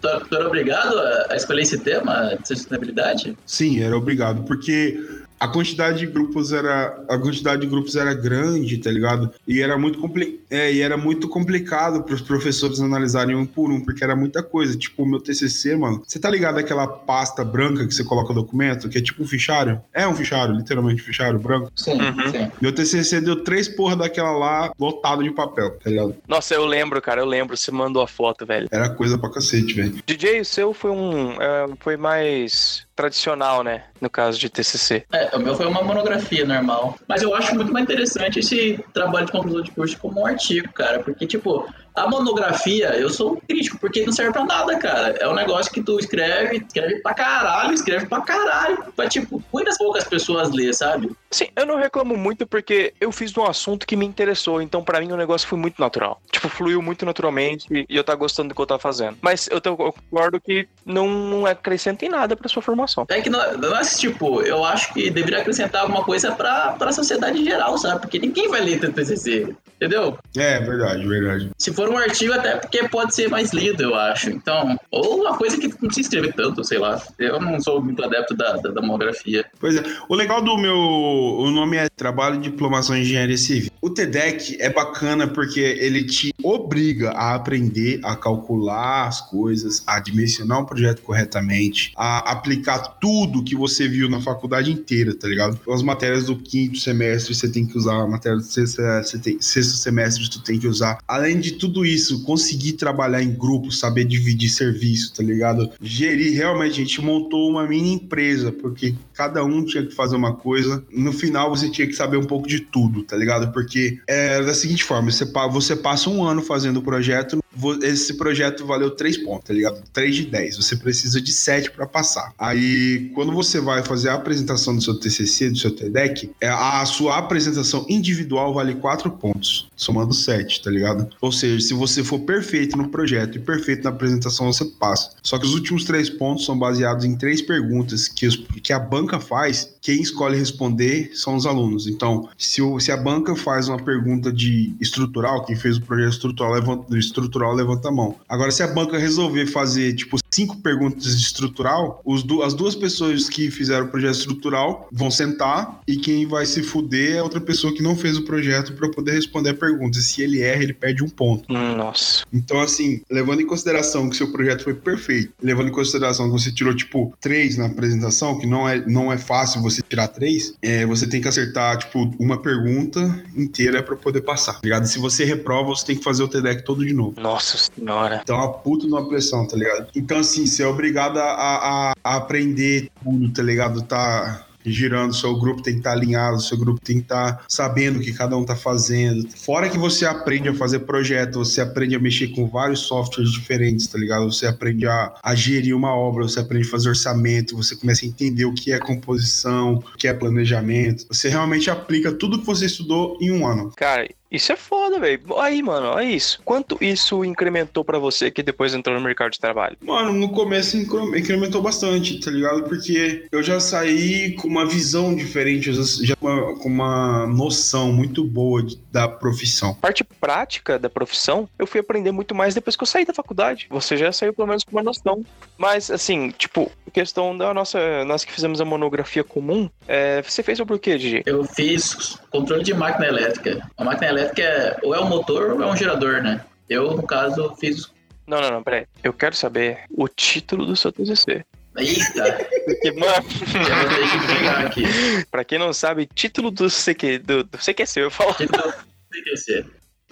[0.00, 0.98] Tu, era obrigado
[1.30, 3.36] a escolher esse tema de sustentabilidade?
[3.44, 4.98] Sim, era obrigado, porque
[5.38, 9.30] a quantidade de grupos era a quantidade de grupos era grande, tá ligado?
[9.46, 13.70] E era muito compli é, e era muito complicado para os professores analisarem um por
[13.70, 14.76] um, porque era muita coisa.
[14.76, 16.02] Tipo, o meu TCC, mano.
[16.06, 19.26] Você tá ligado aquela pasta branca que você coloca o documento, que é tipo um
[19.26, 19.80] fichário?
[19.92, 21.70] É um fichário, literalmente um fichário branco.
[21.74, 22.30] Sim, Uhum.
[22.30, 22.50] sim.
[22.60, 26.14] Meu TCC deu três porra daquela lá lotado de papel, tá ligado?
[26.28, 27.56] Nossa, eu lembro, cara, eu lembro.
[27.56, 28.68] Você mandou a foto, velho.
[28.70, 29.96] Era coisa pra cacete, velho.
[30.06, 31.32] DJ, o seu foi um.
[31.42, 33.84] é, foi mais tradicional, né?
[34.00, 35.04] No caso de TCC.
[35.12, 36.96] É, o meu foi uma monografia normal.
[37.06, 40.72] Mas eu acho muito mais interessante esse trabalho de conclusão de curso como um artigo,
[40.72, 41.00] cara.
[41.00, 45.16] Porque, tipo, a monografia, eu sou um crítico, porque não serve pra nada, cara.
[45.18, 48.84] É um negócio que tu escreve, escreve pra caralho, escreve pra caralho.
[48.94, 51.10] Pra, tipo, muitas poucas pessoas ler, sabe?
[51.30, 54.82] Sim, eu não reclamo muito porque eu fiz de um assunto que me interessou, então
[54.84, 56.20] pra mim o negócio foi muito natural.
[56.30, 59.16] Tipo, fluiu muito naturalmente e eu tá gostando do que eu tava fazendo.
[59.20, 63.06] Mas eu, tô- eu concordo que não, não acrescenta em nada pra sua formação.
[63.08, 66.72] É que não, não é assim, tipo, eu acho que deveria acrescentar alguma coisa pra,
[66.72, 68.00] pra sociedade em geral, sabe?
[68.02, 70.18] Porque ninguém vai ler teu TCC, entendeu?
[70.36, 71.50] É, verdade, verdade.
[71.58, 74.30] Se for um artigo, até porque pode ser mais lido, eu acho.
[74.30, 77.00] Então, ou uma coisa que não precisa escrever tanto, sei lá.
[77.18, 79.44] Eu não sou muito adepto da, da, da monografia.
[79.58, 79.82] Pois é.
[80.08, 80.76] O legal do meu.
[80.76, 83.70] O nome é Trabalho de Diplomação em Engenharia Civil.
[83.80, 90.00] O TEDEC é bacana porque ele te obriga a aprender a calcular as coisas, a
[90.00, 95.58] dimensionar um projeto corretamente, a aplicar tudo que você viu na faculdade inteira, tá ligado?
[95.70, 98.82] As matérias do quinto semestre você tem que usar, a matéria do sexto,
[99.22, 100.98] tem- sexto semestre tu tem que usar.
[101.06, 105.70] Além de tudo isso, conseguir trabalhar em grupo, saber dividir serviço, tá ligado?
[105.80, 110.34] Gerir, realmente, a gente montou uma mini empresa, porque cada um tinha que fazer uma
[110.34, 110.84] coisa.
[110.90, 113.52] No final, você tinha que saber um pouco de tudo, tá ligado?
[113.52, 117.38] Porque é da seguinte forma: você, você passa um ano fazendo o projeto,
[117.82, 119.82] esse projeto valeu 3 pontos, tá ligado?
[119.92, 120.56] 3 de 10.
[120.56, 122.32] Você precisa de 7 para passar.
[122.38, 126.84] Aí, quando você vai fazer a apresentação do seu TCC, do seu TEDEC, é, a
[126.84, 131.08] sua apresentação individual vale 4 pontos, somando 7, tá ligado?
[131.20, 135.10] Ou seja, se você for perfeito no projeto e perfeito na apresentação, você passa.
[135.22, 138.78] Só que os últimos três pontos são baseados em três perguntas que, os- que a
[138.78, 139.74] banca faz.
[139.80, 141.86] Quem escolhe responder são os alunos.
[141.86, 146.12] Então, se, o- se a banca faz uma pergunta de estrutural, quem fez o projeto
[146.12, 148.16] estrutural levanta, estrutural levanta a mão.
[148.28, 153.28] Agora, se a banca resolver fazer, tipo, cinco perguntas de estrutural, du- as duas pessoas
[153.28, 157.72] que fizeram o projeto estrutural vão sentar e quem vai se fuder é outra pessoa
[157.74, 159.98] que não fez o projeto para poder responder a pergunta.
[160.00, 161.50] Se ele erra, ele perde um ponto.
[161.52, 162.24] Nossa.
[162.32, 166.52] Então, assim, levando em consideração que seu projeto foi perfeito, levando em consideração que você
[166.52, 170.84] tirou, tipo, três na apresentação, que não é, não é fácil você tirar três, é,
[170.86, 174.86] você tem que acertar, tipo, uma pergunta inteira para poder passar, tá ligado?
[174.86, 177.20] Se você reprova, você tem que fazer o TEDEC todo de novo.
[177.20, 178.20] Nossa senhora.
[178.22, 179.88] Então, uma puta numa pressão, tá ligado?
[179.94, 183.82] Então, assim, você é obrigado a, a- a aprender tudo, tá ligado?
[183.82, 188.02] Tá girando, seu grupo tem que estar alinhado, seu grupo tem que estar sabendo o
[188.02, 189.28] que cada um está fazendo.
[189.38, 193.86] Fora que você aprende a fazer projeto, você aprende a mexer com vários softwares diferentes,
[193.86, 194.24] tá ligado?
[194.24, 198.08] Você aprende a, a gerir uma obra, você aprende a fazer orçamento, você começa a
[198.08, 201.06] entender o que é composição, o que é planejamento.
[201.08, 203.70] Você realmente aplica tudo que você estudou em um ano.
[203.76, 205.20] Cara, isso é foda, velho.
[205.38, 206.40] Aí, mano, olha isso.
[206.44, 209.76] Quanto isso incrementou para você que depois entrou no mercado de trabalho?
[209.80, 212.64] Mano, no começo incrementou bastante, tá ligado?
[212.64, 219.08] Porque eu já saí com uma visão diferente, já com uma noção muito boa da
[219.08, 219.74] profissão.
[219.74, 223.66] Parte prática da profissão, eu fui aprender muito mais depois que eu saí da faculdade.
[223.70, 225.24] Você já saiu pelo menos com uma noção.
[225.56, 228.04] Mas, assim, tipo, questão da nossa.
[228.04, 231.22] Nós que fizemos a monografia comum, é, você fez sobre o quê, Gigi?
[231.24, 233.66] Eu fiz controle de máquina elétrica.
[233.76, 236.44] A máquina elétrica é, ou é um motor ou é um gerador, né?
[236.68, 237.90] Eu, no caso, fiz.
[238.26, 238.86] Não, não, não, peraí.
[239.02, 241.44] Eu quero saber o título do seu TCC.
[241.76, 242.48] Eita!
[242.64, 243.12] Porque, mano.
[243.12, 244.82] Eu vou ter que pegar aqui.
[245.30, 248.34] pra quem não sabe, título do CQ, do, do CQC, eu falo.
[248.34, 248.74] Título do
[249.12, 249.64] CQC.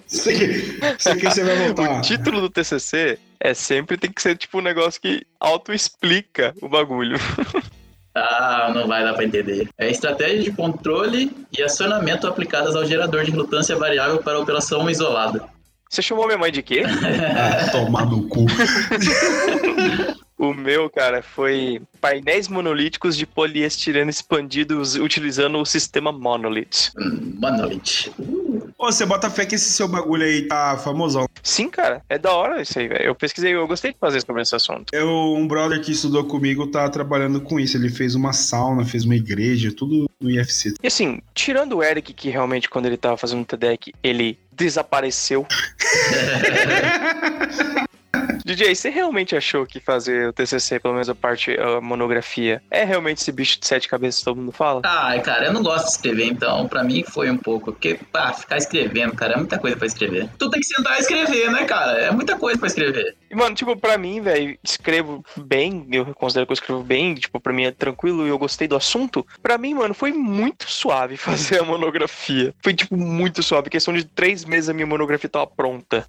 [0.07, 1.97] CQC vai voltar.
[1.97, 6.69] O título do TCC é sempre tem que ser tipo um negócio que auto-explica o
[6.69, 7.17] bagulho.
[8.15, 9.67] Ah, não vai dar pra entender.
[9.77, 15.43] É estratégia de controle e acionamento aplicadas ao gerador de relutância variável para operação isolada.
[15.89, 16.83] Você chamou minha mãe de quê?
[16.85, 18.45] Ah, tomar no cu.
[20.37, 26.91] O meu, cara, foi painéis monolíticos de poliestireno expandidos utilizando o sistema Monolith.
[26.99, 28.11] Hum, Monolith.
[28.85, 31.27] Você bota fé que esse seu bagulho aí tá famosão.
[31.41, 33.03] Sim, cara, é da hora isso aí, velho.
[33.03, 34.93] Eu pesquisei, eu gostei de fazer sobre esse assunto.
[34.93, 37.77] Eu, um brother que estudou comigo tá trabalhando com isso.
[37.77, 40.75] Ele fez uma sauna, fez uma igreja, tudo no IFC.
[40.83, 45.45] E assim, tirando o Eric, que realmente quando ele tava fazendo o TEDx, ele desapareceu.
[48.45, 52.83] DJ, você realmente achou que fazer o TCC, pelo menos a parte, a monografia, é
[52.83, 54.81] realmente esse bicho de sete cabeças que todo mundo fala?
[54.85, 57.71] Ai, cara, eu não gosto de escrever, então pra mim foi um pouco.
[57.71, 60.29] Porque, pá, ficar escrevendo, cara, é muita coisa pra escrever.
[60.37, 61.97] Tu tem que sentar e escrever, né, cara?
[61.99, 63.17] É muita coisa pra escrever.
[63.29, 67.39] E, mano, tipo, pra mim, velho, escrevo bem, eu considero que eu escrevo bem, tipo,
[67.39, 69.25] pra mim é tranquilo e eu gostei do assunto.
[69.41, 72.53] Pra mim, mano, foi muito suave fazer a monografia.
[72.63, 73.69] Foi, tipo, muito suave.
[73.69, 76.07] Questão de três meses a minha monografia tava pronta.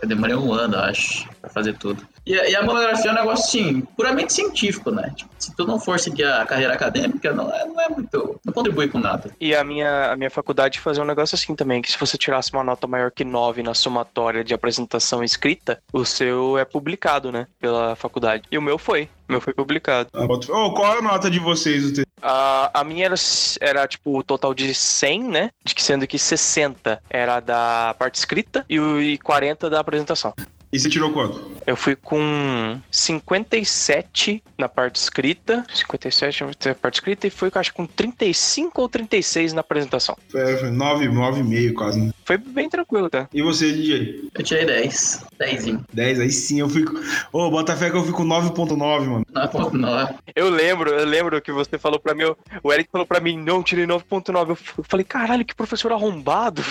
[0.00, 2.06] Eu demorei um ano, acho, pra fazer tudo.
[2.26, 5.12] E, a- e a monografia é um negócio, assim, puramente científico, né?
[5.14, 8.40] Tipo, se tu não for seguir a carreira acadêmica, não é, não é muito.
[8.44, 9.30] Não contribui com nada.
[9.40, 12.52] E a minha, a minha faculdade fazia um negócio assim também, que se você tirasse
[12.52, 17.46] uma nota maior que 9 na somatória de apresentação escrita, o seu é publicado, né?
[17.60, 18.42] Pela faculdade.
[18.50, 19.08] E o meu foi.
[19.28, 20.08] O meu foi publicado.
[20.12, 20.24] Ah.
[20.24, 21.92] Ô, qual é a nota de vocês?
[22.22, 23.14] A, a minha era,
[23.60, 25.50] era, tipo, o total de 100, né?
[25.64, 30.32] De que sendo que 60 era da parte escrita e, e 40 da apresentação.
[30.76, 31.40] E você tirou quanto?
[31.66, 37.86] Eu fui com 57 na parte escrita, 57 na parte escrita e fui, acho, com
[37.86, 40.18] 35 ou 36 na apresentação.
[40.28, 41.98] Foi, foi 9, 9,5 quase.
[42.00, 42.12] né?
[42.26, 43.26] Foi bem tranquilo, tá?
[43.32, 44.28] E você, DJ?
[44.34, 45.24] Eu tirei 10.
[45.38, 45.64] 10.
[45.94, 46.92] 10, aí sim eu fico.
[47.32, 49.24] Ô, bota fé que eu fico 9,9, mano.
[49.34, 50.14] 9.9.
[50.36, 52.24] Eu lembro, eu lembro que você falou pra mim,
[52.62, 54.48] o Eric falou pra mim, não, tirei 9.9.
[54.50, 56.62] Eu f- eu falei, caralho, que professor arrombado.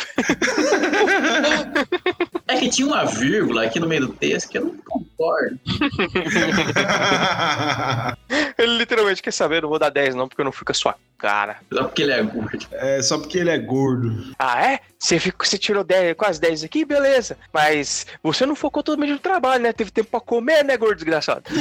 [2.48, 5.60] É que tinha uma vírgula aqui no meio do texto que eu não concordo.
[8.58, 10.72] Ele literalmente quer saber, eu não vou dar 10 não, porque eu não fui com
[10.72, 11.58] a sua cara.
[11.74, 12.68] Só porque ele é gordo.
[12.72, 14.32] é só porque ele é gordo.
[14.38, 14.80] Ah, é?
[15.00, 17.38] Você, ficou, você tirou 10, quase 10 aqui, beleza.
[17.54, 19.74] Mas você não focou totalmente no trabalho, né?
[19.74, 21.44] Teve tempo pra comer, né, gordo desgraçado?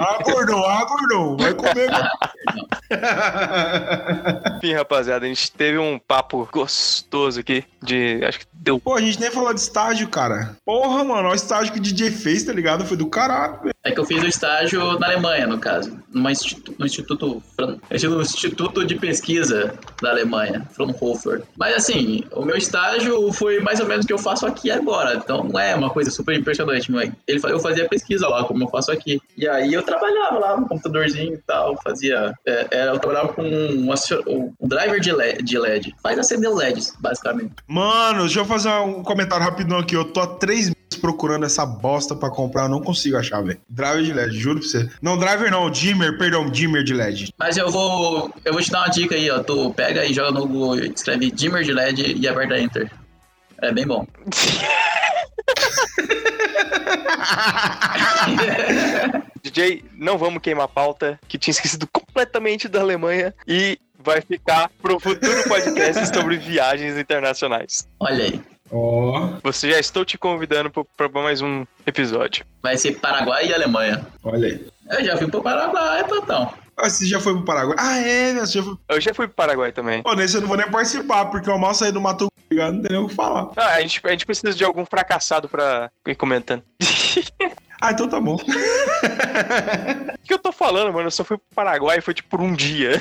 [0.00, 1.36] Ah, gordão, ah, gordão.
[1.36, 2.08] Vai comer, mano.
[4.58, 8.20] Enfim, rapaziada, a gente teve um papo gostoso aqui de.
[8.24, 8.78] Acho que deu.
[8.78, 10.56] Pô, a gente nem falou de estágio, cara.
[10.64, 12.84] Porra, mano, olha o estágio que o DJ fez, tá ligado?
[12.84, 13.74] Foi do caralho, velho.
[13.84, 15.96] É que eu fiz o estágio na Alemanha, no caso.
[16.12, 17.78] Numa institu no instituto, Fran-
[18.10, 21.42] no instituto de pesquisa da Alemanha, Fraunhofer.
[21.56, 25.14] Mas assim, o meu estágio foi mais ou menos o que eu faço aqui agora.
[25.16, 28.68] Então não é uma coisa super impressionante, mas ele, eu fazia pesquisa lá, como eu
[28.68, 29.20] faço aqui.
[29.36, 32.34] E aí eu trabalhava lá no computadorzinho e tal, fazia.
[32.46, 34.22] é, era, eu trabalhava com um, acio-
[34.60, 35.94] um driver de LED, de LED.
[36.02, 37.52] Faz acender o LEDs, basicamente.
[37.66, 39.94] Mano, deixa eu fazer um comentário rapidão aqui.
[39.94, 43.60] Eu tô há três meses procurando essa bosta pra comprar, eu não consigo achar, velho.
[43.68, 44.90] Driver de LED, juro pra você.
[45.00, 47.32] Não, driver não, dimmer, perdão, dimmer de LED.
[47.38, 48.32] Mas eu vou.
[48.44, 49.42] Eu vou te dar uma dica aí, ó.
[49.42, 52.90] Tu pega e joga no Google, escreve dimmer de LED e aperta Enter.
[53.60, 54.06] É bem bom.
[59.42, 63.78] DJ, não vamos queimar a pauta, que tinha esquecido completamente da Alemanha e
[64.08, 67.86] vai ficar pro futuro podcast sobre viagens internacionais.
[68.00, 68.40] Olha aí.
[68.70, 72.44] Ó, Você já estou te convidando para mais um episódio.
[72.62, 74.06] Vai ser Paraguai e Alemanha.
[74.24, 74.66] olha aí.
[74.90, 76.50] Eu já fui pro Paraguai, Platão.
[76.74, 77.76] Ah, você já foi pro Paraguai?
[77.78, 78.40] Ah, é, né?
[78.40, 78.76] Você já foi...
[78.88, 80.02] Eu já fui pro Paraguai também.
[80.02, 82.80] Pô, nesse eu não vou nem participar, porque eu mal saí do Mato Grosso, não
[82.80, 83.50] tem nem o que falar.
[83.56, 86.62] Ah, a gente, a gente precisa de algum fracassado pra ir comentando.
[87.80, 88.36] Ah, então tá bom.
[90.18, 91.06] O que eu tô falando, mano?
[91.06, 93.00] Eu só fui pro Paraguai e foi tipo por um dia.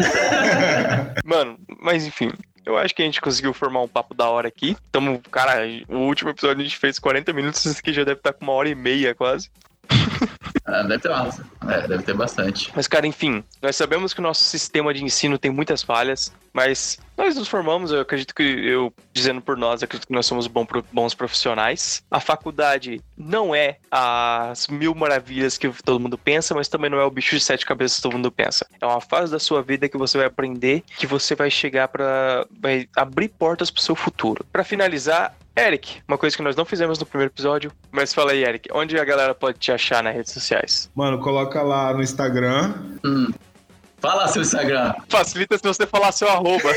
[1.26, 2.32] mano, mas enfim.
[2.64, 4.74] Eu acho que a gente conseguiu formar um papo da hora aqui.
[4.90, 8.32] Tamo, cara, o último episódio a gente fez 40 minutos, esse aqui já deve estar
[8.32, 9.50] com uma hora e meia quase.
[10.64, 11.40] Ah, deve ter mais.
[11.68, 12.72] É, deve ter bastante.
[12.74, 16.98] Mas, cara, enfim, nós sabemos que o nosso sistema de ensino tem muitas falhas, mas
[17.16, 21.14] nós nos formamos, eu acredito que, eu dizendo por nós, acredito que nós somos bons
[21.14, 22.02] profissionais.
[22.10, 27.04] A faculdade não é as mil maravilhas que todo mundo pensa, mas também não é
[27.04, 28.66] o bicho de sete cabeças que todo mundo pensa.
[28.80, 32.46] É uma fase da sua vida que você vai aprender, que você vai chegar para
[32.96, 34.44] abrir portas pro seu futuro.
[34.52, 38.42] Para finalizar, Eric, uma coisa que nós não fizemos no primeiro episódio, mas fala aí,
[38.42, 40.90] Eric, onde a galera pode te achar nas redes sociais?
[40.94, 42.72] Mano, coloca lá no Instagram.
[43.04, 43.30] Hum.
[43.98, 44.94] Fala seu Instagram.
[45.08, 46.72] Facilita se você falar seu arroba.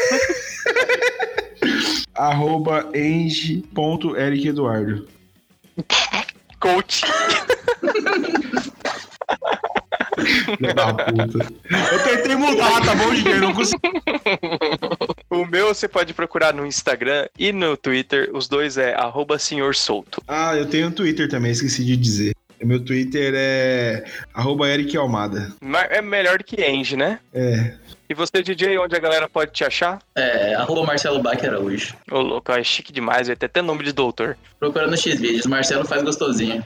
[2.13, 5.07] arroba enge.ericeduardo.
[6.59, 7.03] Coach.
[10.21, 11.53] Filha da puta.
[11.91, 13.29] Eu tentei mudar, tá bom, gente?
[13.29, 13.81] Eu não consegui.
[15.29, 18.29] O meu você pode procurar no Instagram e no Twitter.
[18.33, 20.21] Os dois é arroba senhor solto.
[20.27, 22.35] Ah, eu tenho um Twitter também, esqueci de dizer.
[22.63, 25.53] Meu Twitter é arroba Eric Almada.
[25.89, 27.19] É melhor que Enge, né?
[27.33, 27.73] É.
[28.09, 29.99] E você, DJ, onde a galera pode te achar?
[30.15, 31.95] É, arroba Marcelo Bach Araújo.
[32.11, 34.37] Ô, louco, é chique demais, vai ter até nome de doutor.
[34.59, 35.45] Procura no X-Vídeos.
[35.47, 36.63] Marcelo faz gostosinho.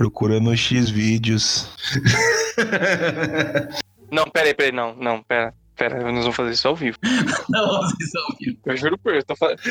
[0.00, 1.68] Procura no X vídeos.
[4.10, 5.52] Não, pera aí, pera aí, não, não, pera.
[5.76, 6.96] Pera, nós vamos fazer isso ao vivo.
[7.50, 8.56] Não, vocês são viu.
[8.64, 9.60] Eu juro por eu tô falando.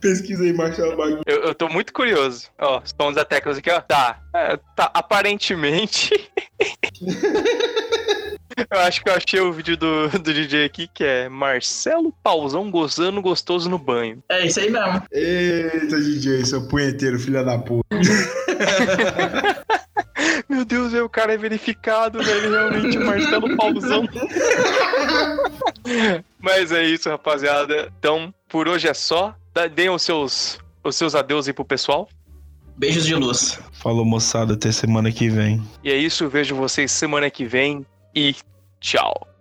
[0.00, 1.20] Pesquisa aí, Marcelo Bach.
[1.26, 2.48] Eu, eu tô muito curioso.
[2.58, 3.82] Ó, sons da teclas aqui, ó.
[3.82, 4.18] Tá.
[4.34, 6.10] É, tá, aparentemente.
[8.56, 12.70] Eu acho que eu achei o vídeo do, do DJ aqui, que é Marcelo Pausão
[12.70, 14.22] gozando gostoso no banho.
[14.28, 15.02] É isso aí mesmo.
[15.10, 17.84] Eita, DJ, seu punheteiro, filha da puta.
[20.48, 22.50] Meu Deus, é, o cara é verificado, velho.
[22.50, 24.06] Realmente, Marcelo Pausão.
[26.38, 27.92] Mas é isso, rapaziada.
[27.98, 29.34] Então, por hoje é só.
[29.74, 32.08] Deem os seus, os seus adeus aí pro pessoal.
[32.76, 33.60] Beijos de luz.
[33.72, 35.62] Falou, moçada, até semana que vem.
[35.82, 38.34] E é isso, vejo vocês semana que vem e
[38.80, 39.33] tchau.